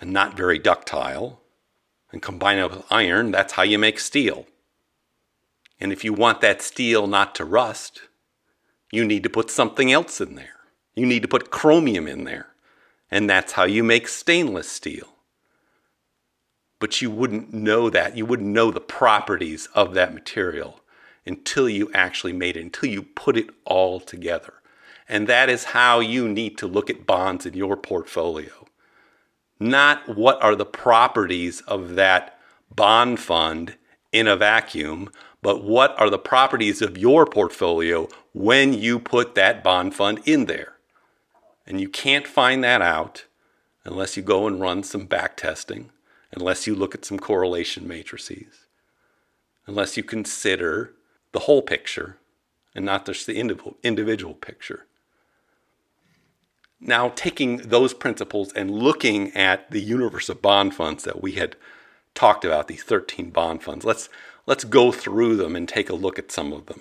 and 0.00 0.12
not 0.12 0.36
very 0.36 0.58
ductile, 0.58 1.40
and 2.10 2.20
combine 2.20 2.58
it 2.58 2.70
with 2.70 2.84
iron, 2.90 3.30
that's 3.30 3.54
how 3.54 3.62
you 3.62 3.78
make 3.78 3.98
steel. 3.98 4.46
And 5.82 5.92
if 5.92 6.04
you 6.04 6.12
want 6.12 6.40
that 6.42 6.62
steel 6.62 7.08
not 7.08 7.34
to 7.34 7.44
rust, 7.44 8.02
you 8.92 9.04
need 9.04 9.24
to 9.24 9.28
put 9.28 9.50
something 9.50 9.90
else 9.90 10.20
in 10.20 10.36
there. 10.36 10.60
You 10.94 11.06
need 11.06 11.22
to 11.22 11.28
put 11.28 11.50
chromium 11.50 12.06
in 12.06 12.22
there. 12.22 12.46
And 13.10 13.28
that's 13.28 13.54
how 13.54 13.64
you 13.64 13.82
make 13.82 14.06
stainless 14.06 14.70
steel. 14.70 15.08
But 16.78 17.02
you 17.02 17.10
wouldn't 17.10 17.52
know 17.52 17.90
that. 17.90 18.16
You 18.16 18.24
wouldn't 18.26 18.48
know 18.48 18.70
the 18.70 18.80
properties 18.80 19.68
of 19.74 19.94
that 19.94 20.14
material 20.14 20.82
until 21.26 21.68
you 21.68 21.90
actually 21.92 22.32
made 22.32 22.56
it, 22.56 22.62
until 22.62 22.88
you 22.88 23.02
put 23.02 23.36
it 23.36 23.50
all 23.64 23.98
together. 23.98 24.54
And 25.08 25.26
that 25.26 25.50
is 25.50 25.64
how 25.64 25.98
you 25.98 26.28
need 26.28 26.58
to 26.58 26.68
look 26.68 26.90
at 26.90 27.06
bonds 27.06 27.44
in 27.44 27.54
your 27.54 27.76
portfolio. 27.76 28.68
Not 29.58 30.16
what 30.16 30.40
are 30.44 30.54
the 30.54 30.64
properties 30.64 31.60
of 31.62 31.96
that 31.96 32.38
bond 32.72 33.18
fund 33.18 33.78
in 34.12 34.28
a 34.28 34.36
vacuum, 34.36 35.10
but 35.42 35.64
what 35.64 35.98
are 36.00 36.08
the 36.08 36.18
properties 36.18 36.80
of 36.80 36.96
your 36.96 37.26
portfolio 37.26 38.08
when 38.32 38.72
you 38.72 38.98
put 38.98 39.34
that 39.34 39.62
bond 39.62 39.94
fund 39.94 40.20
in 40.24 40.46
there? 40.46 40.74
And 41.66 41.80
you 41.80 41.88
can't 41.88 42.26
find 42.26 42.62
that 42.64 42.80
out 42.80 43.24
unless 43.84 44.16
you 44.16 44.22
go 44.22 44.46
and 44.46 44.60
run 44.60 44.84
some 44.84 45.06
back 45.06 45.36
testing, 45.36 45.90
unless 46.32 46.66
you 46.66 46.74
look 46.74 46.94
at 46.94 47.04
some 47.04 47.18
correlation 47.18 47.86
matrices, 47.86 48.66
unless 49.66 49.96
you 49.96 50.04
consider 50.04 50.94
the 51.32 51.40
whole 51.40 51.62
picture 51.62 52.18
and 52.74 52.84
not 52.84 53.04
just 53.04 53.26
the 53.26 53.38
individual 53.82 54.34
picture. 54.34 54.86
Now, 56.80 57.12
taking 57.14 57.58
those 57.58 57.94
principles 57.94 58.52
and 58.54 58.70
looking 58.70 59.32
at 59.36 59.70
the 59.70 59.80
universe 59.80 60.28
of 60.28 60.42
bond 60.42 60.74
funds 60.74 61.04
that 61.04 61.22
we 61.22 61.32
had 61.32 61.56
talked 62.14 62.44
about, 62.44 62.66
these 62.66 62.82
13 62.82 63.30
bond 63.30 63.62
funds, 63.62 63.84
let's 63.84 64.08
let's 64.46 64.64
go 64.64 64.92
through 64.92 65.36
them 65.36 65.56
and 65.56 65.68
take 65.68 65.90
a 65.90 65.94
look 65.94 66.18
at 66.18 66.32
some 66.32 66.52
of 66.52 66.66
them. 66.66 66.80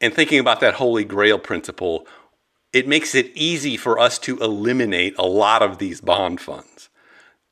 And 0.00 0.12
thinking 0.12 0.38
about 0.38 0.60
that 0.60 0.74
Holy 0.74 1.04
Grail 1.04 1.38
principle, 1.38 2.06
it 2.72 2.88
makes 2.88 3.14
it 3.14 3.30
easy 3.34 3.76
for 3.76 3.98
us 3.98 4.18
to 4.20 4.38
eliminate 4.38 5.14
a 5.18 5.26
lot 5.26 5.62
of 5.62 5.78
these 5.78 6.00
bond 6.00 6.40
funds. 6.40 6.88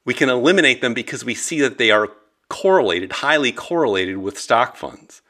We 0.05 0.15
can 0.15 0.29
eliminate 0.29 0.81
them 0.81 0.95
because 0.95 1.25
we 1.25 1.35
see 1.35 1.61
that 1.61 1.79
they 1.79 1.91
are 1.91 2.09
correlated, 2.49 3.13
highly 3.13 3.53
correlated 3.53 4.19
with 4.19 4.39
stock 4.39 4.77
funds. 4.77 5.23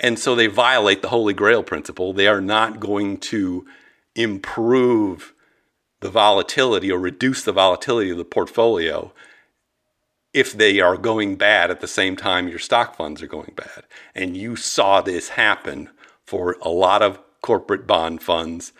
And 0.00 0.18
so 0.18 0.34
they 0.34 0.46
violate 0.46 1.02
the 1.02 1.08
Holy 1.08 1.34
Grail 1.34 1.62
principle. 1.62 2.12
They 2.12 2.26
are 2.26 2.40
not 2.40 2.80
going 2.80 3.18
to 3.18 3.66
improve 4.14 5.34
the 6.00 6.10
volatility 6.10 6.90
or 6.90 6.98
reduce 6.98 7.42
the 7.42 7.52
volatility 7.52 8.10
of 8.10 8.18
the 8.18 8.24
portfolio 8.24 9.12
if 10.34 10.52
they 10.52 10.80
are 10.80 10.96
going 10.96 11.36
bad 11.36 11.70
at 11.70 11.80
the 11.80 11.86
same 11.86 12.16
time 12.16 12.48
your 12.48 12.58
stock 12.58 12.96
funds 12.96 13.22
are 13.22 13.28
going 13.28 13.52
bad. 13.56 13.84
And 14.14 14.36
you 14.36 14.56
saw 14.56 15.00
this 15.00 15.30
happen 15.30 15.88
for 16.26 16.56
a 16.60 16.68
lot 16.68 17.02
of 17.02 17.20
corporate 17.40 17.86
bond 17.86 18.22
funds 18.22 18.72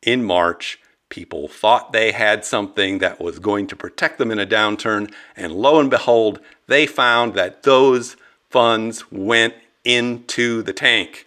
in 0.00 0.24
March. 0.24 0.78
People 1.08 1.48
thought 1.48 1.92
they 1.92 2.12
had 2.12 2.44
something 2.44 2.98
that 2.98 3.20
was 3.20 3.38
going 3.38 3.66
to 3.66 3.76
protect 3.76 4.16
them 4.16 4.30
in 4.30 4.38
a 4.38 4.46
downturn, 4.46 5.12
and 5.36 5.52
lo 5.52 5.78
and 5.78 5.90
behold, 5.90 6.40
they 6.68 6.86
found 6.86 7.34
that 7.34 7.64
those 7.64 8.16
funds 8.48 9.10
went 9.10 9.54
into 9.84 10.62
the 10.62 10.72
tank 10.72 11.26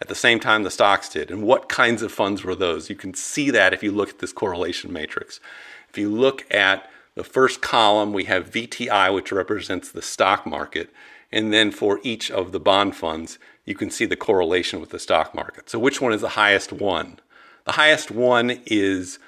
at 0.00 0.08
the 0.08 0.14
same 0.14 0.40
time 0.40 0.62
the 0.62 0.70
stocks 0.70 1.08
did. 1.08 1.30
And 1.30 1.42
what 1.42 1.68
kinds 1.68 2.02
of 2.02 2.12
funds 2.12 2.44
were 2.44 2.54
those? 2.54 2.88
You 2.88 2.96
can 2.96 3.12
see 3.12 3.50
that 3.50 3.74
if 3.74 3.82
you 3.82 3.92
look 3.92 4.10
at 4.10 4.18
this 4.20 4.32
correlation 4.32 4.92
matrix. 4.92 5.40
If 5.90 5.98
you 5.98 6.08
look 6.08 6.50
at 6.52 6.88
the 7.20 7.24
first 7.24 7.60
column, 7.60 8.14
we 8.14 8.24
have 8.24 8.50
VTI, 8.50 9.14
which 9.14 9.30
represents 9.30 9.92
the 9.92 10.00
stock 10.00 10.46
market. 10.46 10.90
And 11.30 11.52
then 11.52 11.70
for 11.70 12.00
each 12.02 12.30
of 12.30 12.50
the 12.50 12.58
bond 12.58 12.96
funds, 12.96 13.38
you 13.66 13.74
can 13.74 13.90
see 13.90 14.06
the 14.06 14.16
correlation 14.16 14.80
with 14.80 14.88
the 14.88 14.98
stock 14.98 15.34
market. 15.34 15.68
So, 15.68 15.78
which 15.78 16.00
one 16.00 16.14
is 16.14 16.22
the 16.22 16.30
highest 16.30 16.72
one? 16.72 17.18
The 17.66 17.72
highest 17.72 18.10
one 18.10 18.62
is 18.64 19.18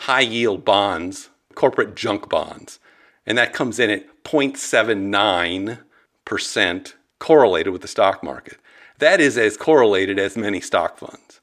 high 0.00 0.20
yield 0.20 0.66
bonds, 0.66 1.30
corporate 1.54 1.96
junk 1.96 2.28
bonds. 2.28 2.78
And 3.24 3.38
that 3.38 3.54
comes 3.54 3.78
in 3.78 3.88
at 3.88 4.22
0.79% 4.22 6.94
correlated 7.18 7.72
with 7.72 7.80
the 7.80 7.88
stock 7.88 8.22
market. 8.22 8.58
That 8.98 9.18
is 9.18 9.38
as 9.38 9.56
correlated 9.56 10.18
as 10.18 10.36
many 10.36 10.60
stock 10.60 10.98
funds. 10.98 11.40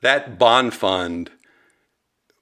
That 0.00 0.38
bond 0.38 0.74
fund 0.74 1.32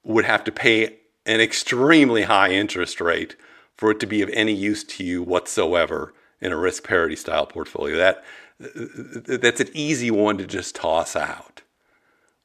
would 0.03 0.25
have 0.25 0.43
to 0.43 0.51
pay 0.51 0.99
an 1.25 1.41
extremely 1.41 2.23
high 2.23 2.51
interest 2.51 2.99
rate 2.99 3.35
for 3.77 3.91
it 3.91 3.99
to 3.99 4.05
be 4.05 4.21
of 4.21 4.29
any 4.29 4.53
use 4.53 4.83
to 4.83 5.03
you 5.03 5.23
whatsoever 5.23 6.13
in 6.41 6.51
a 6.51 6.57
risk 6.57 6.83
parity 6.83 7.15
style 7.15 7.45
portfolio. 7.45 7.95
That 7.97 8.23
that's 8.59 9.59
an 9.59 9.69
easy 9.73 10.11
one 10.11 10.37
to 10.37 10.45
just 10.45 10.75
toss 10.75 11.15
out. 11.15 11.61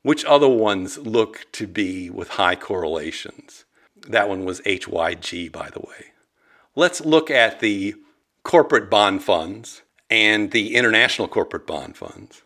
Which 0.02 0.24
other 0.24 0.48
ones 0.48 0.98
look 0.98 1.46
to 1.52 1.66
be 1.66 2.08
with 2.08 2.30
high 2.30 2.56
correlations? 2.56 3.64
That 4.06 4.28
one 4.28 4.44
was 4.44 4.60
HYG, 4.62 5.52
by 5.52 5.70
the 5.70 5.80
way. 5.80 6.12
Let's 6.74 7.00
look 7.00 7.30
at 7.30 7.60
the 7.60 7.94
corporate 8.42 8.88
bond 8.88 9.22
funds 9.22 9.82
and 10.08 10.52
the 10.52 10.74
international 10.74 11.28
corporate 11.28 11.66
bond 11.66 11.96
funds. 11.96 12.42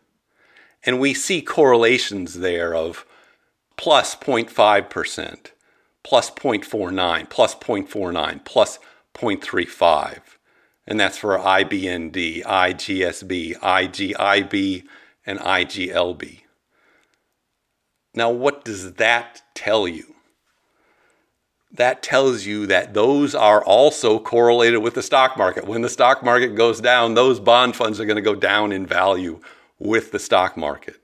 And 0.84 0.98
we 0.98 1.14
see 1.14 1.42
correlations 1.42 2.40
there 2.40 2.74
of 2.74 3.06
plus 3.76 4.16
0.5%, 4.16 5.50
plus 6.04 6.30
0.49, 6.30 7.30
plus 7.30 7.54
0.49, 7.54 8.44
plus 8.44 8.78
0.35. 9.14 10.20
And 10.86 10.98
that's 10.98 11.18
for 11.18 11.38
IBND, 11.38 12.42
IGSB, 12.42 13.58
IGIB, 13.58 14.84
and 15.24 15.38
IGLB. 15.38 16.40
Now, 18.14 18.30
what 18.30 18.64
does 18.64 18.94
that 18.94 19.42
tell 19.54 19.86
you? 19.86 20.14
That 21.70 22.02
tells 22.02 22.44
you 22.44 22.66
that 22.66 22.92
those 22.92 23.34
are 23.34 23.64
also 23.64 24.18
correlated 24.18 24.82
with 24.82 24.94
the 24.94 25.02
stock 25.02 25.38
market. 25.38 25.66
When 25.66 25.80
the 25.80 25.88
stock 25.88 26.22
market 26.22 26.54
goes 26.54 26.80
down, 26.80 27.14
those 27.14 27.40
bond 27.40 27.76
funds 27.76 27.98
are 27.98 28.04
going 28.04 28.16
to 28.16 28.22
go 28.22 28.34
down 28.34 28.72
in 28.72 28.86
value 28.86 29.40
with 29.78 30.12
the 30.12 30.18
stock 30.18 30.56
market. 30.56 31.01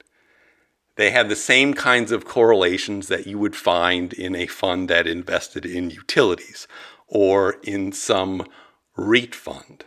They 0.99 1.13
have 1.13 1.29
the 1.29 1.37
same 1.37 1.75
kinds 1.75 2.11
of 2.11 2.25
correlations 2.25 3.07
that 3.07 3.25
you 3.25 3.39
would 3.39 3.55
find 3.55 4.13
in 4.13 4.35
a 4.35 4.49
fund 4.49 4.91
that 4.91 5.07
invested 5.07 5.65
in 5.65 5.91
utilities 5.91 6.67
or 7.07 7.59
in 7.63 7.93
some 7.93 8.45
REIT 8.97 9.33
fund. 9.33 9.85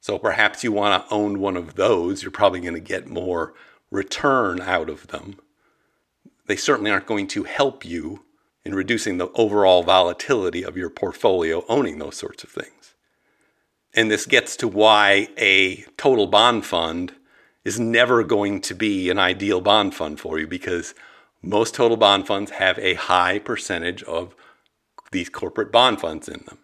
So 0.00 0.18
perhaps 0.18 0.64
you 0.64 0.72
want 0.72 1.06
to 1.06 1.14
own 1.14 1.38
one 1.38 1.58
of 1.58 1.74
those. 1.74 2.22
You're 2.22 2.32
probably 2.32 2.60
going 2.60 2.72
to 2.72 2.80
get 2.80 3.06
more 3.06 3.52
return 3.90 4.62
out 4.62 4.88
of 4.88 5.08
them. 5.08 5.38
They 6.46 6.56
certainly 6.56 6.90
aren't 6.90 7.06
going 7.06 7.26
to 7.26 7.44
help 7.44 7.84
you 7.84 8.24
in 8.64 8.74
reducing 8.74 9.18
the 9.18 9.28
overall 9.34 9.82
volatility 9.82 10.64
of 10.64 10.78
your 10.78 10.88
portfolio 10.88 11.62
owning 11.68 11.98
those 11.98 12.16
sorts 12.16 12.42
of 12.42 12.48
things. 12.48 12.94
And 13.92 14.10
this 14.10 14.24
gets 14.24 14.56
to 14.56 14.68
why 14.68 15.28
a 15.36 15.82
total 15.98 16.26
bond 16.26 16.64
fund 16.64 17.12
is 17.64 17.80
never 17.80 18.22
going 18.22 18.60
to 18.60 18.74
be 18.74 19.10
an 19.10 19.18
ideal 19.18 19.60
bond 19.60 19.94
fund 19.94 20.20
for 20.20 20.38
you 20.38 20.46
because 20.46 20.94
most 21.42 21.74
total 21.74 21.96
bond 21.96 22.26
funds 22.26 22.52
have 22.52 22.78
a 22.78 22.94
high 22.94 23.38
percentage 23.38 24.02
of 24.04 24.34
these 25.12 25.28
corporate 25.28 25.72
bond 25.72 26.00
funds 26.00 26.28
in 26.28 26.42
them. 26.46 26.58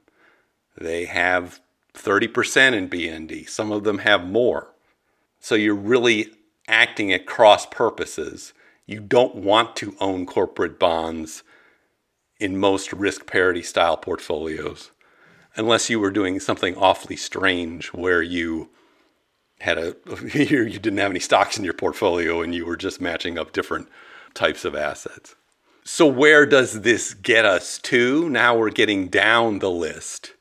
They 0.76 1.06
have 1.06 1.60
30% 1.94 2.72
in 2.74 2.88
BND, 2.88 3.48
some 3.48 3.72
of 3.72 3.84
them 3.84 3.98
have 3.98 4.26
more. 4.26 4.74
So 5.40 5.54
you're 5.54 5.74
really 5.74 6.30
acting 6.68 7.12
at 7.12 7.26
cross 7.26 7.66
purposes. 7.66 8.52
You 8.86 9.00
don't 9.00 9.36
want 9.36 9.76
to 9.76 9.96
own 10.00 10.26
corporate 10.26 10.78
bonds 10.78 11.42
in 12.38 12.58
most 12.58 12.92
risk 12.92 13.26
parity 13.26 13.62
style 13.62 13.96
portfolios 13.96 14.90
unless 15.56 15.90
you 15.90 16.00
were 16.00 16.10
doing 16.10 16.40
something 16.40 16.76
awfully 16.76 17.16
strange 17.16 17.88
where 17.88 18.22
you 18.22 18.70
had 19.60 19.78
a 19.78 19.96
you 20.34 20.78
didn't 20.78 20.98
have 20.98 21.10
any 21.10 21.20
stocks 21.20 21.58
in 21.58 21.64
your 21.64 21.74
portfolio 21.74 22.42
and 22.42 22.54
you 22.54 22.66
were 22.66 22.76
just 22.76 23.00
matching 23.00 23.38
up 23.38 23.52
different 23.52 23.88
types 24.34 24.64
of 24.64 24.74
assets. 24.74 25.34
So 25.84 26.06
where 26.06 26.46
does 26.46 26.82
this 26.82 27.14
get 27.14 27.44
us 27.44 27.78
to? 27.78 28.28
Now 28.28 28.56
we're 28.56 28.70
getting 28.70 29.08
down 29.08 29.58
the 29.58 29.70
list 29.70 30.34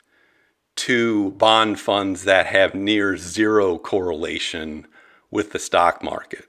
to 0.78 1.32
bond 1.32 1.80
funds 1.80 2.24
that 2.24 2.46
have 2.46 2.76
near 2.76 3.18
zero 3.18 3.78
correlation 3.78 4.88
with 5.32 5.52
the 5.52 5.60
stock 5.60 6.04
market. 6.04 6.46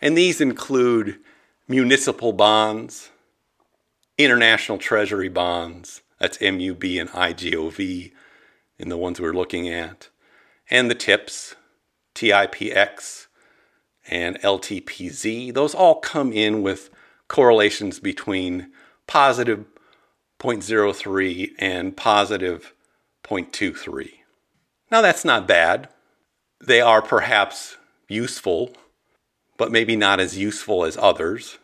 And 0.00 0.16
these 0.16 0.40
include 0.40 1.18
municipal 1.66 2.32
bonds, 2.32 3.10
international 4.18 4.78
treasury 4.78 5.28
bonds, 5.28 6.02
that's 6.18 6.40
MUB 6.40 6.84
and 6.84 7.08
IGOV 7.10 8.12
and 8.78 8.90
the 8.90 8.96
ones 8.96 9.20
we're 9.20 9.32
looking 9.32 9.68
at 9.68 10.08
and 10.70 10.90
the 10.90 10.94
TIPS, 10.94 11.54
TIPX, 12.14 13.26
and 14.08 14.40
LTPZ. 14.40 15.52
Those 15.54 15.74
all 15.74 15.96
come 15.96 16.32
in 16.32 16.62
with 16.62 16.90
correlations 17.28 18.00
between 18.00 18.70
positive 19.06 19.64
0.03 20.38 21.52
and 21.58 21.96
positive 21.96 22.74
0.23. 23.22 24.10
Now, 24.90 25.00
that's 25.00 25.24
not 25.24 25.48
bad. 25.48 25.88
They 26.60 26.80
are 26.80 27.02
perhaps 27.02 27.76
useful, 28.08 28.72
but 29.56 29.72
maybe 29.72 29.96
not 29.96 30.20
as 30.20 30.38
useful 30.38 30.84
as 30.84 30.96
others. 30.96 31.58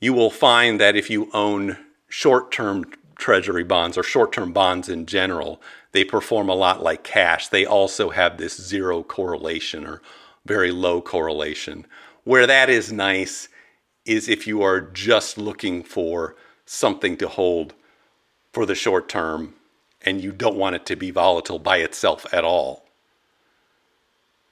You 0.00 0.12
will 0.12 0.30
find 0.30 0.80
that 0.80 0.96
if 0.96 1.08
you 1.08 1.30
own 1.32 1.78
short 2.08 2.52
term 2.52 2.84
treasury 3.16 3.64
bonds 3.64 3.96
or 3.96 4.02
short 4.02 4.32
term 4.32 4.52
bonds 4.52 4.88
in 4.88 5.06
general, 5.06 5.60
they 5.92 6.04
perform 6.04 6.48
a 6.48 6.54
lot 6.54 6.82
like 6.82 7.04
cash. 7.04 7.48
They 7.48 7.64
also 7.64 8.10
have 8.10 8.36
this 8.36 8.60
zero 8.60 9.02
correlation 9.02 9.86
or 9.86 10.02
very 10.44 10.70
low 10.70 11.00
correlation. 11.00 11.86
Where 12.24 12.46
that 12.46 12.70
is 12.70 12.92
nice 12.92 13.48
is 14.04 14.28
if 14.28 14.46
you 14.46 14.62
are 14.62 14.80
just 14.80 15.38
looking 15.38 15.82
for 15.82 16.36
something 16.66 17.16
to 17.18 17.28
hold 17.28 17.74
for 18.52 18.66
the 18.66 18.74
short 18.74 19.08
term 19.08 19.54
and 20.02 20.22
you 20.22 20.32
don't 20.32 20.56
want 20.56 20.76
it 20.76 20.86
to 20.86 20.96
be 20.96 21.10
volatile 21.10 21.58
by 21.58 21.78
itself 21.78 22.26
at 22.32 22.44
all. 22.44 22.84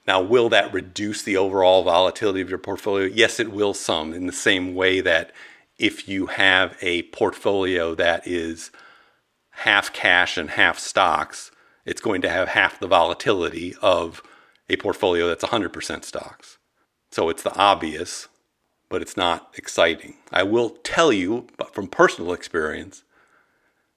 Now, 0.05 0.21
will 0.21 0.49
that 0.49 0.73
reduce 0.73 1.21
the 1.21 1.37
overall 1.37 1.83
volatility 1.83 2.41
of 2.41 2.49
your 2.49 2.57
portfolio? 2.57 3.05
Yes, 3.05 3.39
it 3.39 3.51
will 3.51 3.73
some, 3.73 4.13
in 4.13 4.25
the 4.25 4.33
same 4.33 4.75
way 4.75 4.99
that 4.99 5.31
if 5.77 6.07
you 6.07 6.27
have 6.27 6.77
a 6.81 7.03
portfolio 7.03 7.95
that 7.95 8.27
is 8.27 8.71
half 9.51 9.93
cash 9.93 10.37
and 10.37 10.51
half 10.51 10.79
stocks, 10.79 11.51
it's 11.85 12.01
going 12.01 12.21
to 12.21 12.29
have 12.29 12.49
half 12.49 12.79
the 12.79 12.87
volatility 12.87 13.75
of 13.81 14.21
a 14.69 14.77
portfolio 14.77 15.27
that's 15.27 15.43
100% 15.43 16.03
stocks. 16.03 16.57
So 17.11 17.29
it's 17.29 17.43
the 17.43 17.55
obvious, 17.55 18.27
but 18.89 19.01
it's 19.01 19.17
not 19.17 19.53
exciting. 19.55 20.15
I 20.31 20.43
will 20.43 20.71
tell 20.83 21.11
you, 21.11 21.47
from 21.71 21.87
personal 21.87 22.33
experience, 22.33 23.03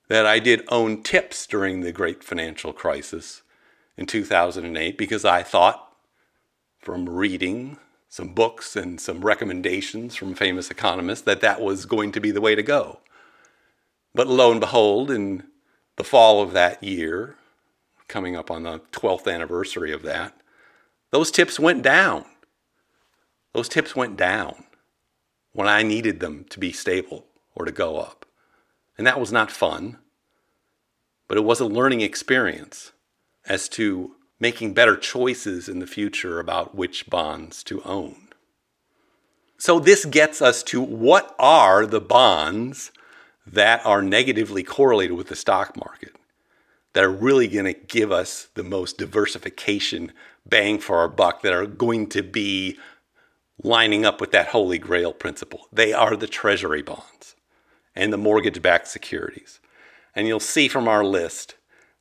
that 0.08 0.26
I 0.26 0.38
did 0.38 0.64
own 0.68 1.02
tips 1.02 1.46
during 1.46 1.80
the 1.80 1.92
great 1.92 2.22
financial 2.22 2.72
crisis 2.72 3.42
in 3.96 4.06
2008 4.06 4.98
because 4.98 5.24
I 5.24 5.42
thought 5.42 5.96
from 6.78 7.08
reading 7.08 7.78
some 8.16 8.28
books 8.28 8.76
and 8.76 8.98
some 8.98 9.20
recommendations 9.20 10.16
from 10.16 10.34
famous 10.34 10.70
economists 10.70 11.20
that 11.20 11.42
that 11.42 11.60
was 11.60 11.84
going 11.84 12.10
to 12.10 12.18
be 12.18 12.30
the 12.30 12.40
way 12.40 12.54
to 12.54 12.62
go. 12.62 12.98
But 14.14 14.26
lo 14.26 14.50
and 14.50 14.58
behold, 14.58 15.10
in 15.10 15.42
the 15.96 16.02
fall 16.02 16.40
of 16.40 16.54
that 16.54 16.82
year, 16.82 17.36
coming 18.08 18.34
up 18.34 18.50
on 18.50 18.62
the 18.62 18.78
12th 18.90 19.30
anniversary 19.30 19.92
of 19.92 20.00
that, 20.04 20.34
those 21.10 21.30
tips 21.30 21.60
went 21.60 21.82
down. 21.82 22.24
Those 23.52 23.68
tips 23.68 23.94
went 23.94 24.16
down 24.16 24.64
when 25.52 25.68
I 25.68 25.82
needed 25.82 26.20
them 26.20 26.46
to 26.48 26.58
be 26.58 26.72
stable 26.72 27.26
or 27.54 27.66
to 27.66 27.72
go 27.72 27.98
up. 27.98 28.24
And 28.96 29.06
that 29.06 29.20
was 29.20 29.30
not 29.30 29.50
fun, 29.50 29.98
but 31.28 31.36
it 31.36 31.44
was 31.44 31.60
a 31.60 31.66
learning 31.66 32.00
experience 32.00 32.92
as 33.44 33.68
to 33.70 34.15
making 34.38 34.74
better 34.74 34.96
choices 34.96 35.68
in 35.68 35.78
the 35.78 35.86
future 35.86 36.38
about 36.38 36.74
which 36.74 37.08
bonds 37.08 37.62
to 37.64 37.82
own. 37.82 38.28
So, 39.58 39.78
this 39.78 40.04
gets 40.04 40.42
us 40.42 40.62
to 40.64 40.82
what 40.82 41.34
are 41.38 41.86
the 41.86 42.00
bonds 42.00 42.92
that 43.46 43.84
are 43.86 44.02
negatively 44.02 44.62
correlated 44.62 45.16
with 45.16 45.28
the 45.28 45.36
stock 45.36 45.76
market 45.76 46.14
that 46.92 47.04
are 47.04 47.10
really 47.10 47.48
going 47.48 47.64
to 47.64 47.72
give 47.72 48.12
us 48.12 48.48
the 48.54 48.64
most 48.64 48.98
diversification 48.98 50.12
bang 50.44 50.78
for 50.78 50.98
our 50.98 51.08
buck 51.08 51.42
that 51.42 51.52
are 51.52 51.66
going 51.66 52.08
to 52.08 52.22
be 52.22 52.76
lining 53.62 54.04
up 54.04 54.20
with 54.20 54.32
that 54.32 54.48
holy 54.48 54.78
grail 54.78 55.12
principle. 55.12 55.68
They 55.72 55.92
are 55.92 56.16
the 56.16 56.26
treasury 56.26 56.82
bonds 56.82 57.36
and 57.96 58.12
the 58.12 58.18
mortgage 58.18 58.60
backed 58.60 58.88
securities. 58.88 59.58
And 60.14 60.28
you'll 60.28 60.38
see 60.38 60.68
from 60.68 60.86
our 60.86 61.04
list 61.04 61.56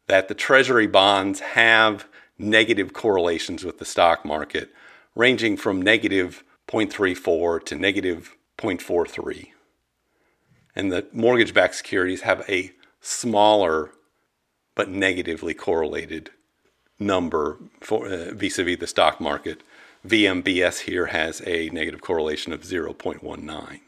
that 0.07 0.27
the 0.27 0.35
Treasury 0.35 0.87
bonds 0.87 1.39
have 1.39 2.07
negative 2.37 2.93
correlations 2.93 3.63
with 3.63 3.79
the 3.79 3.85
stock 3.85 4.25
market, 4.25 4.69
ranging 5.15 5.57
from 5.57 5.81
negative 5.81 6.43
0.34 6.67 7.63
to 7.65 7.75
negative 7.75 8.35
0.43. 8.57 9.51
And 10.75 10.91
the 10.91 11.07
mortgage 11.13 11.53
backed 11.53 11.75
securities 11.75 12.21
have 12.21 12.43
a 12.49 12.71
smaller 12.99 13.91
but 14.75 14.89
negatively 14.89 15.53
correlated 15.53 16.31
number 16.99 17.57
for 17.81 18.07
uh, 18.07 18.31
vis-a-vis 18.33 18.79
the 18.79 18.87
stock 18.87 19.21
market. 19.21 19.61
VMBS 20.05 20.81
here 20.81 21.07
has 21.07 21.41
a 21.45 21.69
negative 21.69 22.01
correlation 22.01 22.53
of 22.53 22.61
0.19. 22.63 23.79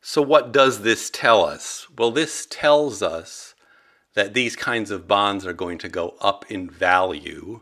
So 0.00 0.22
what 0.22 0.52
does 0.52 0.82
this 0.82 1.10
tell 1.10 1.44
us? 1.44 1.88
Well, 1.96 2.12
this 2.12 2.46
tells 2.48 3.02
us 3.02 3.54
that 4.16 4.32
these 4.32 4.56
kinds 4.56 4.90
of 4.90 5.06
bonds 5.06 5.44
are 5.44 5.52
going 5.52 5.76
to 5.76 5.90
go 5.90 6.16
up 6.22 6.50
in 6.50 6.70
value 6.70 7.60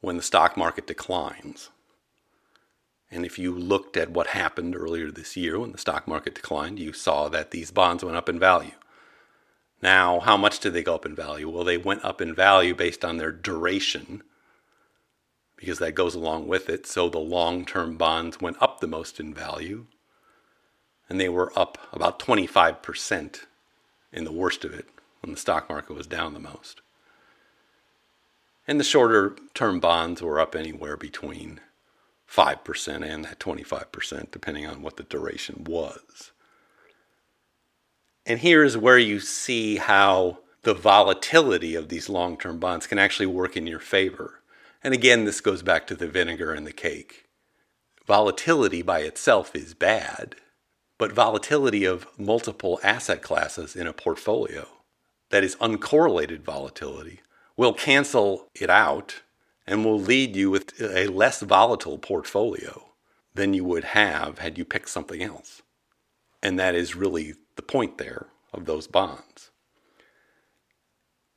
when 0.00 0.16
the 0.16 0.22
stock 0.22 0.56
market 0.56 0.86
declines. 0.86 1.70
And 3.10 3.26
if 3.26 3.40
you 3.40 3.52
looked 3.52 3.96
at 3.96 4.10
what 4.10 4.28
happened 4.28 4.76
earlier 4.76 5.10
this 5.10 5.36
year 5.36 5.58
when 5.58 5.72
the 5.72 5.78
stock 5.78 6.06
market 6.06 6.36
declined, 6.36 6.78
you 6.78 6.92
saw 6.92 7.28
that 7.28 7.50
these 7.50 7.72
bonds 7.72 8.04
went 8.04 8.16
up 8.16 8.28
in 8.28 8.38
value. 8.38 8.76
Now, 9.82 10.20
how 10.20 10.36
much 10.36 10.60
did 10.60 10.74
they 10.74 10.84
go 10.84 10.94
up 10.94 11.04
in 11.04 11.16
value? 11.16 11.50
Well, 11.50 11.64
they 11.64 11.76
went 11.76 12.04
up 12.04 12.20
in 12.20 12.36
value 12.36 12.74
based 12.74 13.04
on 13.04 13.16
their 13.16 13.32
duration, 13.32 14.22
because 15.56 15.80
that 15.80 15.96
goes 15.96 16.14
along 16.14 16.46
with 16.46 16.68
it. 16.68 16.86
So 16.86 17.08
the 17.08 17.18
long 17.18 17.64
term 17.64 17.96
bonds 17.96 18.40
went 18.40 18.62
up 18.62 18.78
the 18.78 18.86
most 18.86 19.18
in 19.18 19.34
value, 19.34 19.86
and 21.08 21.20
they 21.20 21.28
were 21.28 21.52
up 21.58 21.78
about 21.92 22.20
25% 22.20 23.40
in 24.12 24.24
the 24.24 24.32
worst 24.32 24.64
of 24.64 24.72
it 24.72 24.86
when 25.24 25.32
the 25.32 25.40
stock 25.40 25.70
market 25.70 25.94
was 25.94 26.06
down 26.06 26.34
the 26.34 26.38
most. 26.38 26.82
And 28.68 28.78
the 28.78 28.84
shorter 28.84 29.36
term 29.54 29.80
bonds 29.80 30.20
were 30.20 30.38
up 30.38 30.54
anywhere 30.54 30.98
between 30.98 31.60
5% 32.30 33.02
and 33.02 33.24
that 33.24 33.38
25%, 33.38 34.30
depending 34.30 34.66
on 34.66 34.82
what 34.82 34.98
the 34.98 35.02
duration 35.02 35.64
was. 35.64 36.32
And 38.26 38.40
here's 38.40 38.76
where 38.76 38.98
you 38.98 39.18
see 39.18 39.76
how 39.76 40.40
the 40.62 40.74
volatility 40.74 41.74
of 41.74 41.88
these 41.88 42.10
long 42.10 42.36
term 42.36 42.58
bonds 42.58 42.86
can 42.86 42.98
actually 42.98 43.26
work 43.26 43.56
in 43.56 43.66
your 43.66 43.80
favor. 43.80 44.40
And 44.82 44.92
again, 44.92 45.24
this 45.24 45.40
goes 45.40 45.62
back 45.62 45.86
to 45.86 45.94
the 45.94 46.08
vinegar 46.08 46.52
and 46.52 46.66
the 46.66 46.72
cake. 46.72 47.24
Volatility 48.06 48.82
by 48.82 49.00
itself 49.00 49.56
is 49.56 49.72
bad, 49.72 50.34
but 50.98 51.12
volatility 51.12 51.86
of 51.86 52.06
multiple 52.18 52.78
asset 52.82 53.22
classes 53.22 53.74
in 53.74 53.86
a 53.86 53.94
portfolio 53.94 54.68
that 55.34 55.42
is 55.42 55.56
uncorrelated 55.56 56.42
volatility 56.42 57.20
will 57.56 57.74
cancel 57.74 58.50
it 58.54 58.70
out 58.70 59.22
and 59.66 59.84
will 59.84 59.98
lead 59.98 60.36
you 60.36 60.48
with 60.48 60.80
a 60.80 61.08
less 61.08 61.40
volatile 61.40 61.98
portfolio 61.98 62.92
than 63.34 63.52
you 63.52 63.64
would 63.64 63.82
have 63.82 64.38
had 64.38 64.56
you 64.56 64.64
picked 64.64 64.88
something 64.88 65.24
else. 65.24 65.62
And 66.40 66.56
that 66.60 66.76
is 66.76 66.94
really 66.94 67.34
the 67.56 67.62
point 67.62 67.98
there 67.98 68.28
of 68.52 68.66
those 68.66 68.86
bonds. 68.86 69.50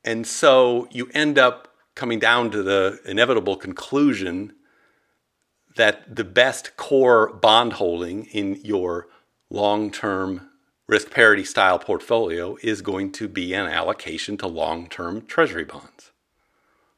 And 0.04 0.24
so 0.24 0.86
you 0.92 1.10
end 1.12 1.36
up 1.36 1.74
coming 1.96 2.20
down 2.20 2.52
to 2.52 2.62
the 2.62 3.00
inevitable 3.04 3.56
conclusion 3.56 4.52
that 5.74 6.14
the 6.14 6.22
best 6.22 6.76
core 6.76 7.32
bond 7.32 7.72
holding 7.72 8.26
in 8.26 8.60
your 8.62 9.08
long 9.50 9.90
term 9.90 10.50
risk 10.88 11.10
parity 11.10 11.44
style 11.44 11.78
portfolio 11.78 12.56
is 12.62 12.80
going 12.80 13.12
to 13.12 13.28
be 13.28 13.52
an 13.52 13.66
allocation 13.66 14.36
to 14.38 14.46
long 14.46 14.88
term 14.88 15.24
treasury 15.26 15.64
bonds. 15.64 16.10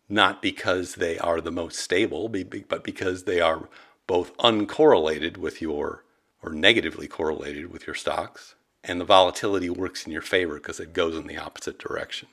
Not 0.09 0.41
because 0.41 0.95
they 0.95 1.19
are 1.19 1.41
the 1.41 1.53
most 1.53 1.79
stable, 1.79 2.29
but 2.29 2.85
because 2.85 3.25
they 3.25 3.41
are 3.41 3.69
both 4.07 4.37
uncorrelated 4.39 5.37
with 5.37 5.61
your, 5.61 6.05
or 6.43 6.53
negatively 6.53 7.07
correlated 7.07 7.71
with 7.71 7.87
your 7.87 7.95
stocks, 7.95 8.55
and 8.83 9.01
the 9.01 9.05
volatility 9.05 9.69
works 9.69 10.07
in 10.07 10.13
your 10.13 10.23
favor 10.23 10.55
because 10.55 10.81
it 10.81 10.93
goes 10.93 11.15
in 11.15 11.27
the 11.27 11.37
opposite 11.37 11.79
direction. 11.79 12.29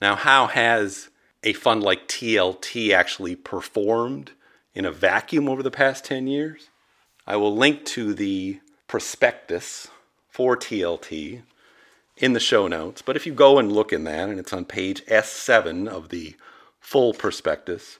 Now, 0.00 0.16
how 0.16 0.48
has 0.48 1.10
a 1.42 1.52
fund 1.52 1.82
like 1.82 2.08
TLT 2.08 2.92
actually 2.92 3.36
performed 3.36 4.32
in 4.74 4.84
a 4.84 4.90
vacuum 4.90 5.48
over 5.48 5.62
the 5.62 5.70
past 5.70 6.04
10 6.04 6.26
years? 6.26 6.70
I 7.26 7.36
will 7.36 7.54
link 7.54 7.84
to 7.86 8.14
the 8.14 8.60
prospectus 8.86 9.88
for 10.28 10.56
TLT 10.56 11.42
in 12.16 12.32
the 12.32 12.40
show 12.40 12.68
notes, 12.68 13.02
but 13.02 13.16
if 13.16 13.26
you 13.26 13.32
go 13.32 13.58
and 13.58 13.72
look 13.72 13.92
in 13.92 14.04
that, 14.04 14.28
and 14.28 14.38
it's 14.38 14.52
on 14.52 14.64
page 14.64 15.04
S7 15.06 15.88
of 15.88 16.10
the 16.10 16.36
full 16.80 17.12
prospectus, 17.12 17.98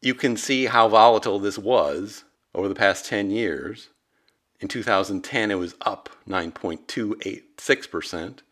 you 0.00 0.14
can 0.14 0.36
see 0.36 0.66
how 0.66 0.88
volatile 0.88 1.38
this 1.38 1.58
was 1.58 2.24
over 2.54 2.68
the 2.68 2.74
past 2.74 3.06
10 3.06 3.30
years 3.30 3.88
in 4.64 4.68
2010, 4.68 5.50
it 5.50 5.56
was 5.56 5.74
up 5.82 6.08
9.286%. 6.26 8.14
In 8.16 8.42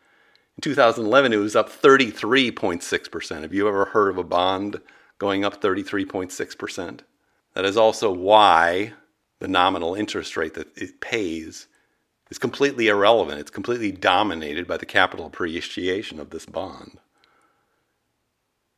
2011, 0.61 1.33
it 1.33 1.37
was 1.37 1.57
up 1.57 1.71
33.6%. 1.71 3.41
Have 3.41 3.55
you 3.55 3.67
ever 3.67 3.87
heard 3.87 4.11
of 4.11 4.19
a 4.19 4.25
bond 4.25 4.83
going 5.19 5.43
up 5.43 5.63
33.6%? 5.63 7.01
That 7.55 7.65
is 7.65 7.79
also 7.79 8.13
why 8.13 8.93
the 9.43 9.49
nominal 9.49 9.97
interest 9.97 10.37
rate 10.37 10.55
that 10.55 10.69
it 10.79 11.01
pays 11.01 11.67
is 12.31 12.39
completely 12.39 12.87
irrelevant. 12.87 13.41
It's 13.41 13.51
completely 13.51 13.91
dominated 13.91 14.69
by 14.69 14.77
the 14.77 14.87
capital 14.87 15.27
appreciation 15.27 16.21
of 16.21 16.31
this 16.31 16.47
bond. 16.47 17.01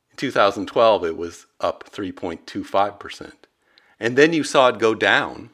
In 0.09 0.17
2012, 0.17 1.05
it 1.05 1.17
was 1.17 1.45
up 1.61 1.87
3.25%. 1.91 3.33
And 3.99 4.17
then 4.17 4.33
you 4.33 4.43
saw 4.43 4.69
it 4.69 4.79
go 4.79 4.95
down 4.95 5.51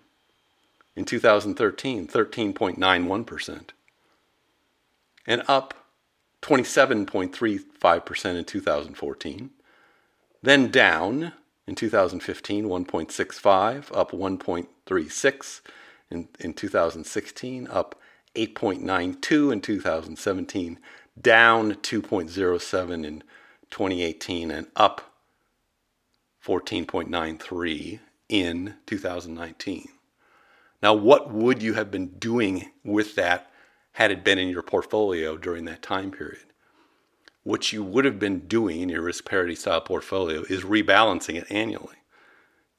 in 0.96 1.04
2013, 1.04 2.08
13.91%, 2.08 3.62
and 5.28 5.44
up 5.50 5.74
27.35% 6.42 8.36
in 8.38 8.46
2014, 8.46 9.50
then 10.42 10.72
down 10.72 11.34
in 11.68 11.76
2015, 11.76 12.66
1.65, 12.66 13.96
up 13.96 14.12
1.36 14.12 15.62
in, 16.10 16.28
in 16.40 16.54
2016, 16.54 17.68
up 17.68 18.00
8.92 18.36 19.54
in 19.54 19.62
2017, 19.62 20.80
down 21.20 21.74
2.07 21.74 23.06
in 23.06 23.24
2018, 23.70 24.52
and 24.52 24.68
up 24.76 25.14
14.93 26.46 28.00
in 28.30 28.76
2019. 28.86 29.88
Now, 30.82 30.94
what 30.94 31.32
would 31.32 31.62
you 31.62 31.74
have 31.74 31.92
been 31.92 32.08
doing 32.18 32.72
with 32.84 33.16
that 33.16 33.52
had 33.94 34.10
it 34.10 34.24
been 34.24 34.40
in 34.40 34.50
your 34.50 34.64
portfolio 34.64 35.38
during 35.38 35.66
that 35.66 35.84
time 35.84 36.12
period? 36.12 36.51
What 37.44 37.74
you 37.74 37.84
would 37.84 38.06
have 38.06 38.20
been 38.20 38.42
doing 38.42 38.82
in 38.82 38.90
your 38.90 39.02
risk 39.02 39.26
parity 39.26 39.56
style 39.56 39.82
portfolio 39.82 40.44
is 40.44 40.64
rebalancing 40.64 41.36
it 41.36 41.48
annually. 41.50 41.96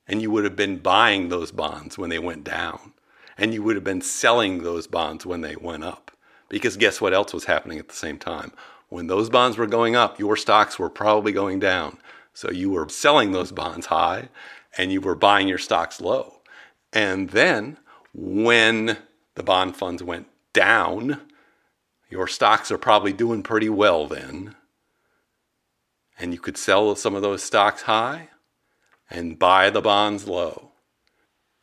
And 0.07 0.23
you 0.23 0.31
would 0.31 0.45
have 0.45 0.57
been 0.57 0.79
buying 0.79 1.29
those 1.29 1.51
bonds 1.51 1.99
when 1.99 2.11
they 2.11 2.19
went 2.19 2.45
down. 2.45 2.93
And 3.37 3.53
you 3.53 3.63
would 3.63 3.77
have 3.77 3.85
been 3.85 4.01
selling 4.01 4.63
those 4.63 4.87
bonds 4.87 5.27
when 5.27 5.41
they 5.41 5.57
went 5.57 5.85
up. 5.85 6.13
Because 6.49 6.77
guess 6.77 7.01
what 7.01 7.15
else 7.15 7.33
was 7.33 7.47
happening 7.47 7.79
at 7.79 7.89
the 7.89 7.95
same 7.95 8.19
time? 8.19 8.53
When 8.89 9.07
those 9.07 9.31
bonds 9.31 9.57
were 9.57 9.67
going 9.67 9.97
up, 9.97 10.19
your 10.19 10.37
stocks 10.37 10.79
were 10.79 10.91
probably 10.91 11.33
going 11.33 11.59
down. 11.59 11.99
So 12.35 12.51
you 12.51 12.71
were 12.71 12.89
selling 12.89 13.33
those 13.33 13.51
bonds 13.51 13.87
high 13.87 14.29
and 14.77 14.93
you 14.93 15.01
were 15.01 15.15
buying 15.15 15.49
your 15.49 15.59
stocks 15.59 16.01
low. 16.01 16.41
And 16.93 17.31
then 17.31 17.79
when 18.15 18.99
the 19.35 19.43
bond 19.43 19.77
funds 19.77 20.03
went 20.03 20.27
down, 20.53 21.23
your 22.13 22.27
stocks 22.27 22.71
are 22.71 22.77
probably 22.77 23.15
doing 23.15 23.43
pretty 23.43 23.71
well 23.71 24.07
then. 24.07 24.55
And 26.19 26.35
you 26.35 26.39
could 26.39 26.59
sell 26.59 26.95
some 26.95 27.15
of 27.15 27.23
those 27.23 27.43
stocks 27.43 27.83
high 27.83 28.29
and 29.09 29.39
buy 29.39 29.71
the 29.71 29.81
bonds 29.81 30.29
low. 30.29 30.73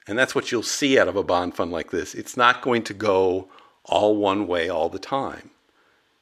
And 0.07 0.17
that's 0.17 0.33
what 0.33 0.51
you'll 0.51 0.63
see 0.63 0.97
out 0.97 1.07
of 1.07 1.15
a 1.15 1.21
bond 1.21 1.55
fund 1.55 1.71
like 1.71 1.91
this. 1.91 2.15
It's 2.15 2.35
not 2.35 2.63
going 2.63 2.81
to 2.85 2.95
go 2.95 3.47
all 3.85 4.17
one 4.17 4.47
way 4.47 4.69
all 4.69 4.89
the 4.89 4.97
time, 4.97 5.51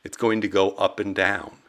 it's 0.03 0.17
going 0.17 0.41
to 0.41 0.49
go 0.49 0.71
up 0.71 0.99
and 0.99 1.15
down. 1.15 1.59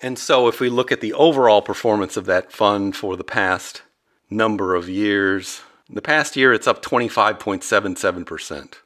And 0.00 0.18
so, 0.18 0.48
if 0.48 0.60
we 0.60 0.70
look 0.70 0.90
at 0.90 1.02
the 1.02 1.12
overall 1.12 1.60
performance 1.60 2.16
of 2.16 2.24
that 2.24 2.52
fund 2.52 2.96
for 2.96 3.18
the 3.18 3.24
past 3.24 3.82
number 4.30 4.74
of 4.74 4.88
years, 4.88 5.60
in 5.90 5.94
the 5.94 6.00
past 6.02 6.36
year, 6.36 6.54
it's 6.54 6.66
up 6.66 6.82
25.77%. 6.82 8.76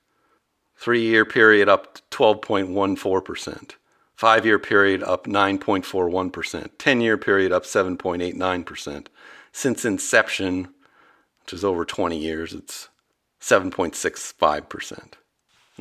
Three 0.81 1.03
year 1.03 1.27
period 1.27 1.69
up 1.69 1.99
12.14%. 2.11 3.73
Five 4.17 4.47
year 4.47 4.59
period 4.59 5.03
up 5.03 5.27
9.41%. 5.27 6.71
10 6.79 7.01
year 7.03 7.19
period 7.19 7.53
up 7.53 7.65
7.89%. 7.65 9.07
Since 9.53 9.85
inception, 9.85 10.69
which 11.43 11.53
is 11.53 11.67
over 11.67 11.85
20 11.85 12.17
years, 12.17 12.55
it's 12.55 12.89
7.65%. 13.43 15.13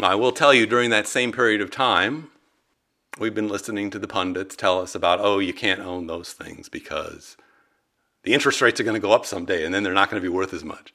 I 0.02 0.16
will 0.16 0.34
tell 0.34 0.54
you 0.54 0.66
during 0.66 0.90
that 0.90 1.08
same 1.08 1.32
period 1.32 1.62
of 1.62 1.72
time, 1.72 2.32
we've 3.18 3.36
been 3.36 3.50
listening 3.50 3.90
to 3.92 4.00
the 4.00 4.08
pundits 4.08 4.58
tell 4.58 4.82
us 4.82 4.96
about, 4.96 5.20
oh, 5.22 5.40
you 5.40 5.54
can't 5.54 5.80
own 5.80 6.08
those 6.08 6.34
things 6.34 6.68
because 6.68 7.38
the 8.24 8.34
interest 8.34 8.62
rates 8.62 8.82
are 8.82 8.86
going 8.86 9.00
to 9.00 9.08
go 9.08 9.14
up 9.14 9.26
someday 9.26 9.64
and 9.64 9.74
then 9.74 9.84
they're 9.84 9.94
not 9.94 10.10
going 10.10 10.22
to 10.22 10.30
be 10.30 10.34
worth 10.34 10.54
as 10.54 10.66
much. 10.66 10.94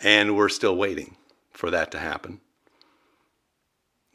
And 0.00 0.36
we're 0.36 0.48
still 0.48 0.76
waiting 0.76 1.16
for 1.50 1.70
that 1.70 1.90
to 1.90 1.98
happen. 1.98 2.40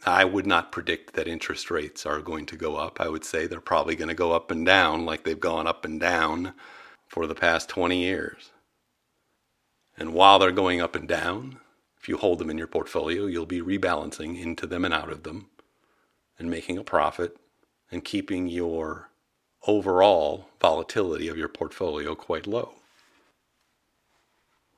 I 0.06 0.26
would 0.26 0.48
not 0.48 0.72
predict 0.72 1.14
that 1.14 1.28
interest 1.28 1.70
rates 1.70 2.06
are 2.06 2.22
going 2.22 2.48
to 2.48 2.56
go 2.56 2.76
up. 2.76 3.00
I 3.00 3.08
would 3.08 3.24
say 3.24 3.46
they're 3.46 3.62
probably 3.62 3.96
going 3.96 4.10
to 4.10 4.16
go 4.16 4.32
up 4.32 4.50
and 4.50 4.66
down 4.66 5.06
like 5.06 5.24
they've 5.24 5.40
gone 5.40 5.68
up 5.68 5.86
and 5.86 6.00
down 6.00 6.54
for 7.08 7.28
the 7.28 7.36
past 7.36 7.70
20 7.70 8.00
years. 8.00 8.52
And 9.96 10.14
while 10.14 10.40
they're 10.40 10.52
going 10.52 10.82
up 10.82 10.96
and 10.96 11.08
down, 11.08 11.60
if 12.00 12.10
you 12.10 12.18
hold 12.18 12.40
them 12.40 12.50
in 12.50 12.58
your 12.58 12.68
portfolio, 12.68 13.28
you'll 13.28 13.46
be 13.46 13.62
rebalancing 13.62 14.42
into 14.42 14.66
them 14.66 14.86
and 14.86 14.94
out 14.94 15.12
of 15.12 15.22
them 15.22 15.50
and 16.40 16.50
making 16.50 16.80
a 16.80 16.84
profit 16.84 17.38
and 17.92 18.04
keeping 18.04 18.48
your 18.48 19.12
overall 19.68 20.48
volatility 20.60 21.28
of 21.28 21.38
your 21.38 21.48
portfolio 21.48 22.16
quite 22.16 22.48
low. 22.48 22.74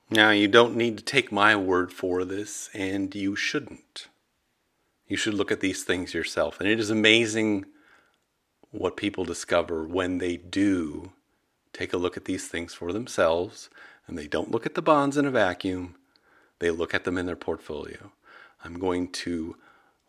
Now, 0.10 0.32
you 0.32 0.50
don't 0.50 0.76
need 0.76 0.98
to 0.98 1.04
take 1.04 1.32
my 1.32 1.56
word 1.56 1.94
for 1.94 2.26
this, 2.26 2.70
and 2.74 3.16
you 3.16 3.36
shouldn't. 3.36 4.10
You 5.13 5.17
should 5.17 5.36
look 5.36 5.52
at 5.52 5.60
these 5.60 5.84
things 5.84 6.15
yourself. 6.15 6.60
And 6.60 6.67
it 6.67 6.80
is 6.80 6.89
amazing 6.89 7.65
what 8.71 8.97
people 8.97 9.26
discover 9.26 9.86
when 9.86 10.17
they 10.17 10.38
do 10.38 11.12
take 11.71 11.93
a 11.93 11.97
look 11.97 12.17
at 12.17 12.26
these 12.26 12.47
things 12.47 12.73
for 12.73 12.91
themselves 12.91 13.69
and 14.08 14.17
they 14.17 14.26
don't 14.26 14.49
look 14.49 14.65
at 14.65 14.73
the 14.73 14.82
bonds 14.82 15.15
in 15.15 15.28
a 15.28 15.30
vacuum, 15.30 15.93
they 16.58 16.71
look 16.71 16.95
at 16.95 17.04
them 17.04 17.19
in 17.19 17.28
their 17.28 17.36
portfolio. 17.36 18.12
I'm 18.63 18.80
going 18.80 19.12
to 19.12 19.56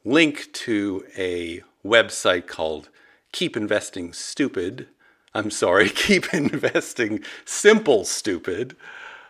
link 0.06 0.50
to 0.54 1.04
a 1.18 1.62
website 1.84 2.46
called 2.46 2.88
Keep 3.30 3.58
Investing 3.58 4.14
Stupid. 4.14 4.88
I'm 5.34 5.50
sorry, 5.50 5.90
Keep 6.06 6.32
Investing 6.32 7.22
Simple 7.44 8.06
Stupid, 8.06 8.74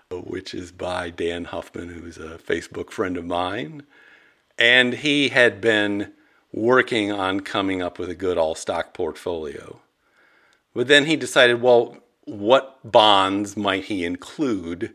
which 0.09 0.55
is 0.55 0.71
by 0.71 1.11
Dan 1.11 1.47
Huffman, 1.47 1.89
who's 1.89 2.17
a 2.17 2.39
Facebook 2.39 2.93
friend 2.93 3.17
of 3.17 3.25
mine. 3.25 3.83
And 4.59 4.95
he 4.95 5.31
had 5.31 5.61
been 5.61 6.13
working 6.53 7.11
on 7.11 7.41
coming 7.41 7.83
up 7.83 7.99
with 7.99 8.09
a 8.09 8.15
good 8.15 8.39
all 8.39 8.55
stock 8.55 8.95
portfolio. 8.95 9.81
But 10.75 10.89
then 10.89 11.07
he 11.07 11.17
decided, 11.17 11.61
well, 11.61 11.99
what 12.25 12.79
bonds 12.85 13.57
might 13.57 13.85
he 13.85 14.05
include 14.05 14.95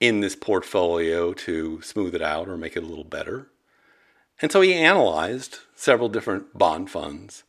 in 0.00 0.20
this 0.20 0.36
portfolio 0.36 1.32
to 1.32 1.82
smooth 1.82 2.14
it 2.14 2.22
out 2.22 2.48
or 2.48 2.56
make 2.56 2.76
it 2.76 2.82
a 2.82 2.86
little 2.86 3.04
better? 3.04 3.48
And 4.40 4.52
so 4.52 4.60
he 4.60 4.74
analyzed 4.74 5.58
several 5.74 6.08
different 6.08 6.56
bond 6.56 6.90
funds. 6.90 7.42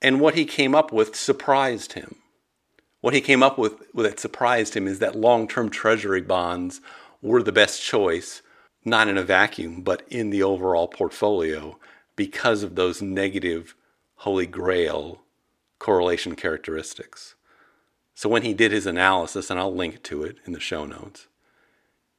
And 0.00 0.20
what 0.20 0.34
he 0.34 0.44
came 0.44 0.74
up 0.74 0.92
with 0.92 1.16
surprised 1.16 1.94
him. 1.94 2.16
What 3.00 3.14
he 3.14 3.20
came 3.20 3.42
up 3.42 3.58
with 3.58 3.92
that 3.94 4.18
surprised 4.18 4.74
him 4.74 4.86
is 4.86 4.98
that 4.98 5.14
long 5.14 5.46
term 5.46 5.68
treasury 5.68 6.22
bonds 6.22 6.80
were 7.20 7.42
the 7.42 7.52
best 7.52 7.82
choice 7.82 8.40
not 8.84 9.08
in 9.08 9.16
a 9.16 9.22
vacuum, 9.22 9.82
but 9.82 10.02
in 10.08 10.30
the 10.30 10.42
overall 10.42 10.88
portfolio 10.88 11.78
because 12.16 12.62
of 12.62 12.74
those 12.74 13.02
negative 13.02 13.74
holy 14.16 14.46
grail 14.46 15.22
correlation 15.78 16.36
characteristics. 16.36 17.34
So 18.14 18.28
when 18.28 18.42
he 18.42 18.54
did 18.54 18.72
his 18.72 18.86
analysis, 18.86 19.50
and 19.50 19.58
I'll 19.58 19.74
link 19.74 20.02
to 20.04 20.22
it 20.22 20.36
in 20.46 20.52
the 20.52 20.60
show 20.60 20.84
notes, 20.84 21.26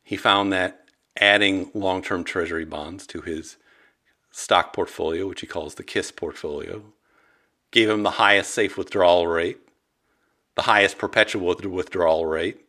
he 0.03 0.17
found 0.17 0.51
that 0.51 0.89
adding 1.17 1.71
long 1.73 2.01
term 2.01 2.23
treasury 2.23 2.65
bonds 2.65 3.07
to 3.07 3.21
his 3.21 3.57
stock 4.31 4.73
portfolio, 4.73 5.27
which 5.27 5.41
he 5.41 5.47
calls 5.47 5.75
the 5.75 5.83
KISS 5.83 6.11
portfolio, 6.11 6.83
gave 7.71 7.89
him 7.89 8.03
the 8.03 8.11
highest 8.11 8.53
safe 8.53 8.77
withdrawal 8.77 9.27
rate, 9.27 9.59
the 10.55 10.63
highest 10.63 10.97
perpetual 10.97 11.55
withdrawal 11.63 12.25
rate, 12.25 12.61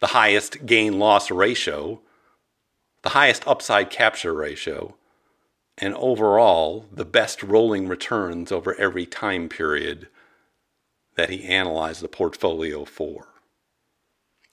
the 0.00 0.08
highest 0.08 0.66
gain 0.66 0.98
loss 0.98 1.30
ratio 1.30 2.00
the 3.08 3.14
highest 3.14 3.48
upside 3.48 3.88
capture 3.88 4.34
ratio, 4.34 4.94
and 5.78 5.94
overall 5.94 6.84
the 6.92 7.06
best 7.06 7.42
rolling 7.42 7.88
returns 7.88 8.52
over 8.52 8.78
every 8.78 9.06
time 9.06 9.48
period 9.48 10.08
that 11.16 11.30
he 11.30 11.44
analyzed 11.44 12.02
the 12.02 12.08
portfolio 12.08 12.84
for. 12.84 13.28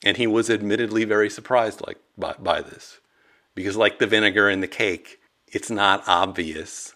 And 0.06 0.16
he 0.16 0.26
was 0.26 0.50
admittedly 0.50 1.04
very 1.04 1.30
surprised 1.30 1.86
like 1.86 1.98
by, 2.18 2.36
by 2.40 2.62
this. 2.62 3.02
Because 3.56 3.76
like 3.76 4.00
the 4.00 4.08
vinegar 4.08 4.50
in 4.50 4.62
the 4.62 4.70
cake, 4.70 5.20
it's 5.48 5.70
not 5.70 6.08
obvious 6.08 6.96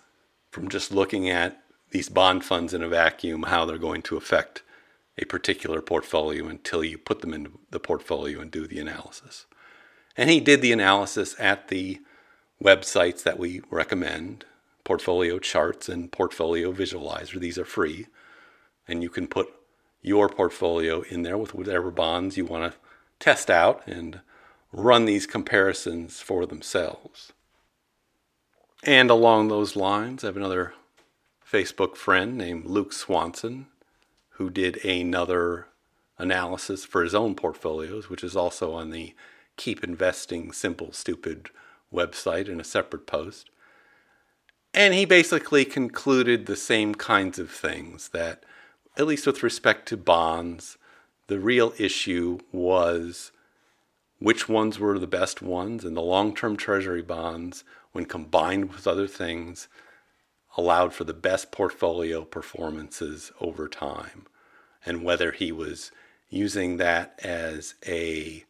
from 0.51 0.69
just 0.69 0.93
looking 0.93 1.29
at 1.29 1.61
these 1.91 2.07
bond 2.07 2.45
funds 2.45 2.73
in 2.73 2.81
a 2.81 2.87
vacuum 2.87 3.43
how 3.43 3.65
they're 3.65 3.77
going 3.77 4.03
to 4.03 4.15
affect 4.15 4.63
a 5.17 5.25
particular 5.25 5.81
portfolio 5.81 6.47
until 6.47 6.85
you 6.85 6.97
put 6.97 7.19
them 7.19 7.33
in 7.33 7.51
the 7.69 7.81
portfolio 7.81 8.39
and 8.39 8.49
do 8.49 8.65
the 8.65 8.79
analysis. 8.79 9.45
And 10.19 10.29
he 10.29 10.41
did 10.41 10.61
the 10.61 10.73
analysis 10.73 11.33
at 11.39 11.69
the 11.69 12.01
websites 12.61 13.23
that 13.23 13.39
we 13.39 13.61
recommend 13.71 14.43
Portfolio 14.83 15.39
Charts 15.39 15.87
and 15.87 16.11
Portfolio 16.11 16.73
Visualizer. 16.73 17.39
These 17.39 17.57
are 17.57 17.63
free. 17.63 18.07
And 18.85 19.01
you 19.01 19.09
can 19.09 19.27
put 19.27 19.47
your 20.01 20.27
portfolio 20.27 21.03
in 21.03 21.23
there 21.23 21.37
with 21.37 21.55
whatever 21.55 21.89
bonds 21.89 22.35
you 22.35 22.43
want 22.43 22.69
to 22.69 22.77
test 23.17 23.49
out 23.49 23.81
and 23.87 24.19
run 24.73 25.05
these 25.05 25.25
comparisons 25.25 26.19
for 26.19 26.45
themselves. 26.45 27.31
And 28.83 29.09
along 29.09 29.47
those 29.47 29.77
lines, 29.77 30.25
I 30.25 30.27
have 30.27 30.35
another 30.35 30.73
Facebook 31.49 31.95
friend 31.95 32.37
named 32.37 32.65
Luke 32.65 32.91
Swanson 32.91 33.67
who 34.31 34.49
did 34.49 34.83
another 34.83 35.67
analysis 36.17 36.83
for 36.83 37.03
his 37.03 37.15
own 37.15 37.35
portfolios, 37.35 38.09
which 38.09 38.25
is 38.25 38.35
also 38.35 38.73
on 38.73 38.89
the 38.89 39.15
Keep 39.59 39.83
Investing 39.83 40.53
Simple 40.53 40.93
Stupid 40.93 41.49
website 41.93 42.47
in 42.47 42.61
a 42.61 42.63
separate 42.63 43.05
post. 43.05 43.49
And 44.73 44.93
he 44.93 45.03
basically 45.03 45.65
concluded 45.65 46.45
the 46.45 46.55
same 46.55 46.95
kinds 46.95 47.37
of 47.37 47.51
things 47.51 48.07
that, 48.09 48.45
at 48.97 49.05
least 49.05 49.27
with 49.27 49.43
respect 49.43 49.85
to 49.89 49.97
bonds, 49.97 50.77
the 51.27 51.39
real 51.39 51.73
issue 51.77 52.39
was 52.53 53.33
which 54.19 54.47
ones 54.47 54.79
were 54.79 54.97
the 54.97 55.07
best 55.07 55.41
ones, 55.41 55.83
and 55.83 55.97
the 55.97 56.01
long 56.01 56.33
term 56.33 56.55
treasury 56.55 57.01
bonds, 57.01 57.65
when 57.91 58.05
combined 58.05 58.71
with 58.71 58.87
other 58.87 59.07
things, 59.07 59.67
allowed 60.55 60.93
for 60.93 61.03
the 61.03 61.13
best 61.13 61.51
portfolio 61.51 62.23
performances 62.23 63.33
over 63.41 63.67
time. 63.67 64.25
And 64.85 65.03
whether 65.03 65.33
he 65.33 65.51
was 65.51 65.91
using 66.29 66.77
that 66.77 67.19
as 67.21 67.75
a 67.85 68.45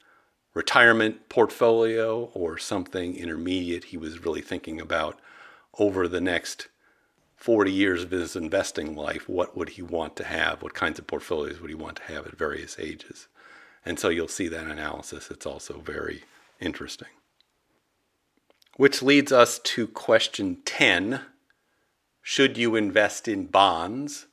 retirement 0.54 1.30
portfolio 1.30 2.32
or 2.34 2.58
something 2.58 3.16
intermediate 3.16 3.86
he 3.86 3.98
was 3.98 4.24
really 4.24 4.42
thinking 4.42 4.82
about 4.82 5.20
over 5.78 6.08
the 6.08 6.22
next 6.22 6.68
40 7.36 7.72
years 7.72 8.04
of 8.04 8.12
his 8.12 8.36
investing 8.36 8.96
life, 8.96 9.30
what 9.30 9.56
would 9.56 9.70
he 9.70 9.82
want 9.82 10.16
to 10.18 10.26
have? 10.26 10.62
What 10.62 10.74
kinds 10.74 11.00
of 11.00 11.08
portfolios 11.08 11.62
would 11.62 11.70
he 11.70 11.76
want 11.76 11.98
to 11.98 12.14
have 12.14 12.28
at 12.28 12.38
various 12.38 12.78
ages? 12.78 13.28
And 13.86 13.98
so 13.98 14.10
you'll 14.10 14.28
see 14.28 14.50
that 14.50 14.68
analysis. 14.68 15.32
It's 15.32 15.46
also 15.46 15.80
very 15.80 16.24
interesting. 16.60 17.08
Which 18.76 19.02
leads 19.02 19.32
us 19.32 19.60
to 19.60 19.88
question 19.88 20.58
10 20.66 21.22
Should 22.22 22.58
you 22.58 22.76
invest 22.76 23.28
in 23.28 23.46
bonds? 23.46 24.28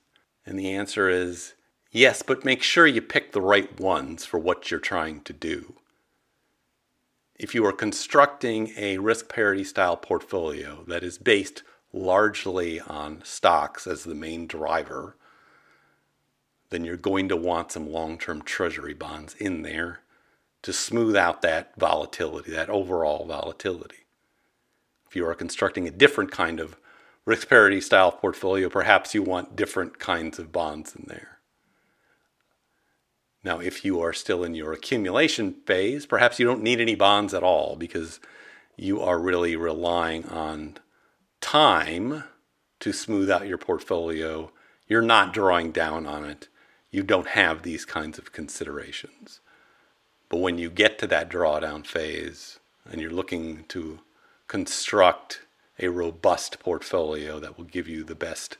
And 0.44 0.58
the 0.58 0.72
answer 0.72 1.08
is 1.08 1.54
yes, 1.92 2.22
but 2.22 2.44
make 2.44 2.62
sure 2.62 2.86
you 2.86 3.02
pick 3.02 3.32
the 3.32 3.40
right 3.40 3.78
ones 3.78 4.24
for 4.24 4.38
what 4.38 4.70
you're 4.70 4.80
trying 4.80 5.20
to 5.22 5.32
do 5.32 5.76
if 7.38 7.54
you 7.54 7.64
are 7.66 7.72
constructing 7.72 8.72
a 8.76 8.98
risk 8.98 9.28
parity 9.28 9.64
style 9.64 9.96
portfolio 9.96 10.84
that 10.86 11.02
is 11.02 11.18
based 11.18 11.62
largely 11.92 12.80
on 12.80 13.22
stocks 13.24 13.86
as 13.86 14.04
the 14.04 14.14
main 14.14 14.46
driver, 14.46 15.16
then 16.70 16.84
you're 16.84 16.96
going 16.96 17.28
to 17.28 17.36
want 17.36 17.72
some 17.72 17.90
long 17.90 18.18
term 18.18 18.42
treasury 18.42 18.94
bonds 18.94 19.34
in 19.34 19.62
there 19.62 20.00
to 20.62 20.72
smooth 20.72 21.14
out 21.14 21.42
that 21.42 21.72
volatility, 21.76 22.50
that 22.50 22.70
overall 22.70 23.26
volatility. 23.26 24.06
If 25.08 25.14
you 25.14 25.26
are 25.26 25.34
constructing 25.34 25.86
a 25.86 25.92
different 25.92 26.32
kind 26.32 26.58
of 26.58 26.76
risk 27.24 27.48
parity 27.48 27.80
style 27.80 28.12
portfolio, 28.12 28.68
perhaps 28.68 29.14
you 29.14 29.22
want 29.22 29.56
different 29.56 29.98
kinds 29.98 30.38
of 30.38 30.52
bonds 30.52 30.96
in 30.96 31.04
there. 31.06 31.35
Now, 33.46 33.60
if 33.60 33.84
you 33.84 34.00
are 34.00 34.12
still 34.12 34.42
in 34.42 34.56
your 34.56 34.72
accumulation 34.72 35.54
phase, 35.66 36.04
perhaps 36.04 36.40
you 36.40 36.44
don't 36.44 36.64
need 36.64 36.80
any 36.80 36.96
bonds 36.96 37.32
at 37.32 37.44
all 37.44 37.76
because 37.76 38.18
you 38.76 39.00
are 39.00 39.20
really 39.20 39.54
relying 39.54 40.24
on 40.28 40.78
time 41.40 42.24
to 42.80 42.92
smooth 42.92 43.30
out 43.30 43.46
your 43.46 43.56
portfolio. 43.56 44.50
You're 44.88 45.00
not 45.00 45.32
drawing 45.32 45.70
down 45.70 46.06
on 46.06 46.24
it. 46.24 46.48
You 46.90 47.04
don't 47.04 47.28
have 47.28 47.62
these 47.62 47.84
kinds 47.84 48.18
of 48.18 48.32
considerations. 48.32 49.38
But 50.28 50.38
when 50.38 50.58
you 50.58 50.68
get 50.68 50.98
to 50.98 51.06
that 51.06 51.30
drawdown 51.30 51.86
phase 51.86 52.58
and 52.90 53.00
you're 53.00 53.12
looking 53.12 53.62
to 53.68 54.00
construct 54.48 55.42
a 55.78 55.86
robust 55.86 56.58
portfolio 56.58 57.38
that 57.38 57.56
will 57.56 57.64
give 57.64 57.86
you 57.86 58.02
the 58.02 58.16
best 58.16 58.56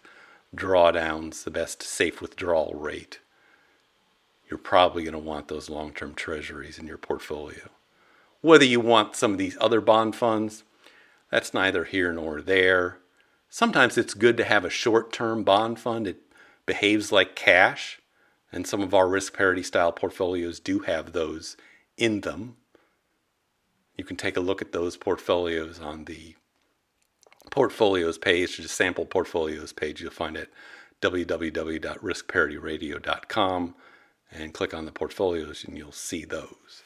drawdowns, 0.54 1.42
the 1.42 1.50
best 1.50 1.82
safe 1.82 2.22
withdrawal 2.22 2.74
rate, 2.74 3.18
you're 4.48 4.58
probably 4.58 5.02
going 5.02 5.12
to 5.12 5.18
want 5.18 5.48
those 5.48 5.68
long 5.68 5.92
term 5.92 6.14
treasuries 6.14 6.78
in 6.78 6.86
your 6.86 6.98
portfolio. 6.98 7.70
Whether 8.40 8.64
you 8.64 8.80
want 8.80 9.16
some 9.16 9.32
of 9.32 9.38
these 9.38 9.56
other 9.60 9.80
bond 9.80 10.14
funds, 10.14 10.62
that's 11.30 11.52
neither 11.52 11.84
here 11.84 12.12
nor 12.12 12.40
there. 12.40 12.98
Sometimes 13.48 13.98
it's 13.98 14.14
good 14.14 14.36
to 14.36 14.44
have 14.44 14.64
a 14.64 14.70
short 14.70 15.12
term 15.12 15.42
bond 15.42 15.80
fund. 15.80 16.06
It 16.06 16.20
behaves 16.64 17.10
like 17.10 17.34
cash, 17.34 18.00
and 18.52 18.66
some 18.66 18.82
of 18.82 18.94
our 18.94 19.08
risk 19.08 19.36
parity 19.36 19.62
style 19.62 19.92
portfolios 19.92 20.60
do 20.60 20.80
have 20.80 21.12
those 21.12 21.56
in 21.96 22.20
them. 22.20 22.56
You 23.96 24.04
can 24.04 24.16
take 24.16 24.36
a 24.36 24.40
look 24.40 24.60
at 24.60 24.72
those 24.72 24.96
portfolios 24.96 25.80
on 25.80 26.04
the 26.04 26.34
portfolios 27.50 28.18
page, 28.18 28.56
just 28.56 28.74
sample 28.74 29.06
portfolios 29.06 29.72
page. 29.72 30.02
You'll 30.02 30.10
find 30.10 30.36
it 30.36 30.52
www.riskparityradio.com 31.00 33.74
and 34.30 34.54
click 34.54 34.74
on 34.74 34.84
the 34.84 34.92
portfolios 34.92 35.64
and 35.64 35.76
you'll 35.76 35.92
see 35.92 36.24
those. 36.24 36.82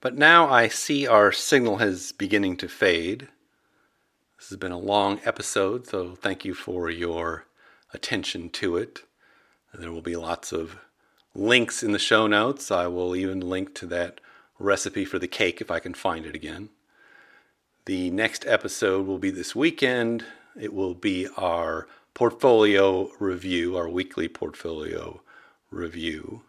But 0.00 0.16
now 0.16 0.48
I 0.48 0.68
see 0.68 1.06
our 1.06 1.32
signal 1.32 1.80
is 1.80 2.12
beginning 2.12 2.56
to 2.58 2.68
fade. 2.68 3.28
This 4.38 4.50
has 4.50 4.58
been 4.58 4.72
a 4.72 4.78
long 4.78 5.20
episode, 5.24 5.86
so 5.86 6.14
thank 6.14 6.44
you 6.44 6.54
for 6.54 6.90
your 6.90 7.46
attention 7.92 8.50
to 8.50 8.76
it. 8.76 9.02
There 9.72 9.92
will 9.92 10.02
be 10.02 10.16
lots 10.16 10.52
of 10.52 10.76
links 11.34 11.82
in 11.82 11.92
the 11.92 11.98
show 11.98 12.26
notes. 12.26 12.70
I 12.70 12.86
will 12.86 13.16
even 13.16 13.40
link 13.40 13.74
to 13.76 13.86
that 13.86 14.20
recipe 14.58 15.04
for 15.04 15.18
the 15.18 15.28
cake 15.28 15.60
if 15.60 15.70
I 15.70 15.80
can 15.80 15.94
find 15.94 16.24
it 16.24 16.34
again. 16.34 16.70
The 17.86 18.10
next 18.10 18.44
episode 18.46 19.06
will 19.06 19.18
be 19.18 19.30
this 19.30 19.54
weekend. 19.54 20.24
It 20.58 20.72
will 20.72 20.94
be 20.94 21.28
our 21.36 21.88
portfolio 22.14 23.10
review, 23.18 23.76
our 23.76 23.88
weekly 23.88 24.28
portfolio 24.28 25.20
review. 25.76 26.42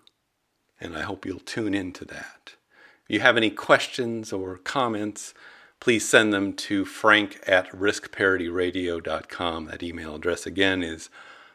And 0.79 0.95
I 0.95 1.01
hope 1.01 1.25
you'll 1.25 1.39
tune 1.39 1.73
into 1.73 2.05
that. 2.05 2.55
If 3.03 3.09
you 3.13 3.19
have 3.19 3.37
any 3.37 3.49
questions 3.49 4.31
or 4.33 4.57
comments, 4.57 5.33
please 5.79 6.07
send 6.07 6.31
them 6.33 6.53
to 6.53 6.85
frank 6.85 7.39
at 7.47 7.71
riskparityradio.com. 7.71 9.65
That 9.65 9.81
email 9.83 10.15
address 10.15 10.45
again 10.45 10.83
is 10.83 11.09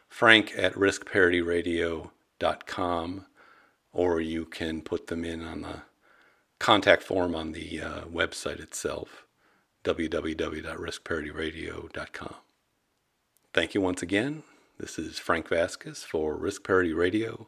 frank 0.07 0.53
at 0.55 0.73
riskparityradio.com, 0.73 3.25
or 3.91 4.21
you 4.21 4.45
can 4.45 4.81
put 4.81 5.07
them 5.07 5.25
in 5.25 5.41
on 5.41 5.61
the 5.61 5.81
contact 6.59 7.01
form 7.03 7.35
on 7.35 7.51
the 7.51 7.81
uh, 7.81 8.01
website 8.05 8.59
itself, 8.59 9.27
www.riskparityradio.com. 9.83 12.35
Thank 13.53 13.75
you 13.75 13.81
once 13.81 14.01
again. 14.01 14.43
This 14.79 14.97
is 14.97 15.19
Frank 15.19 15.49
Vasquez 15.49 16.03
for 16.03 16.35
Risk 16.35 16.63
Parity 16.63 16.93
Radio, 16.93 17.47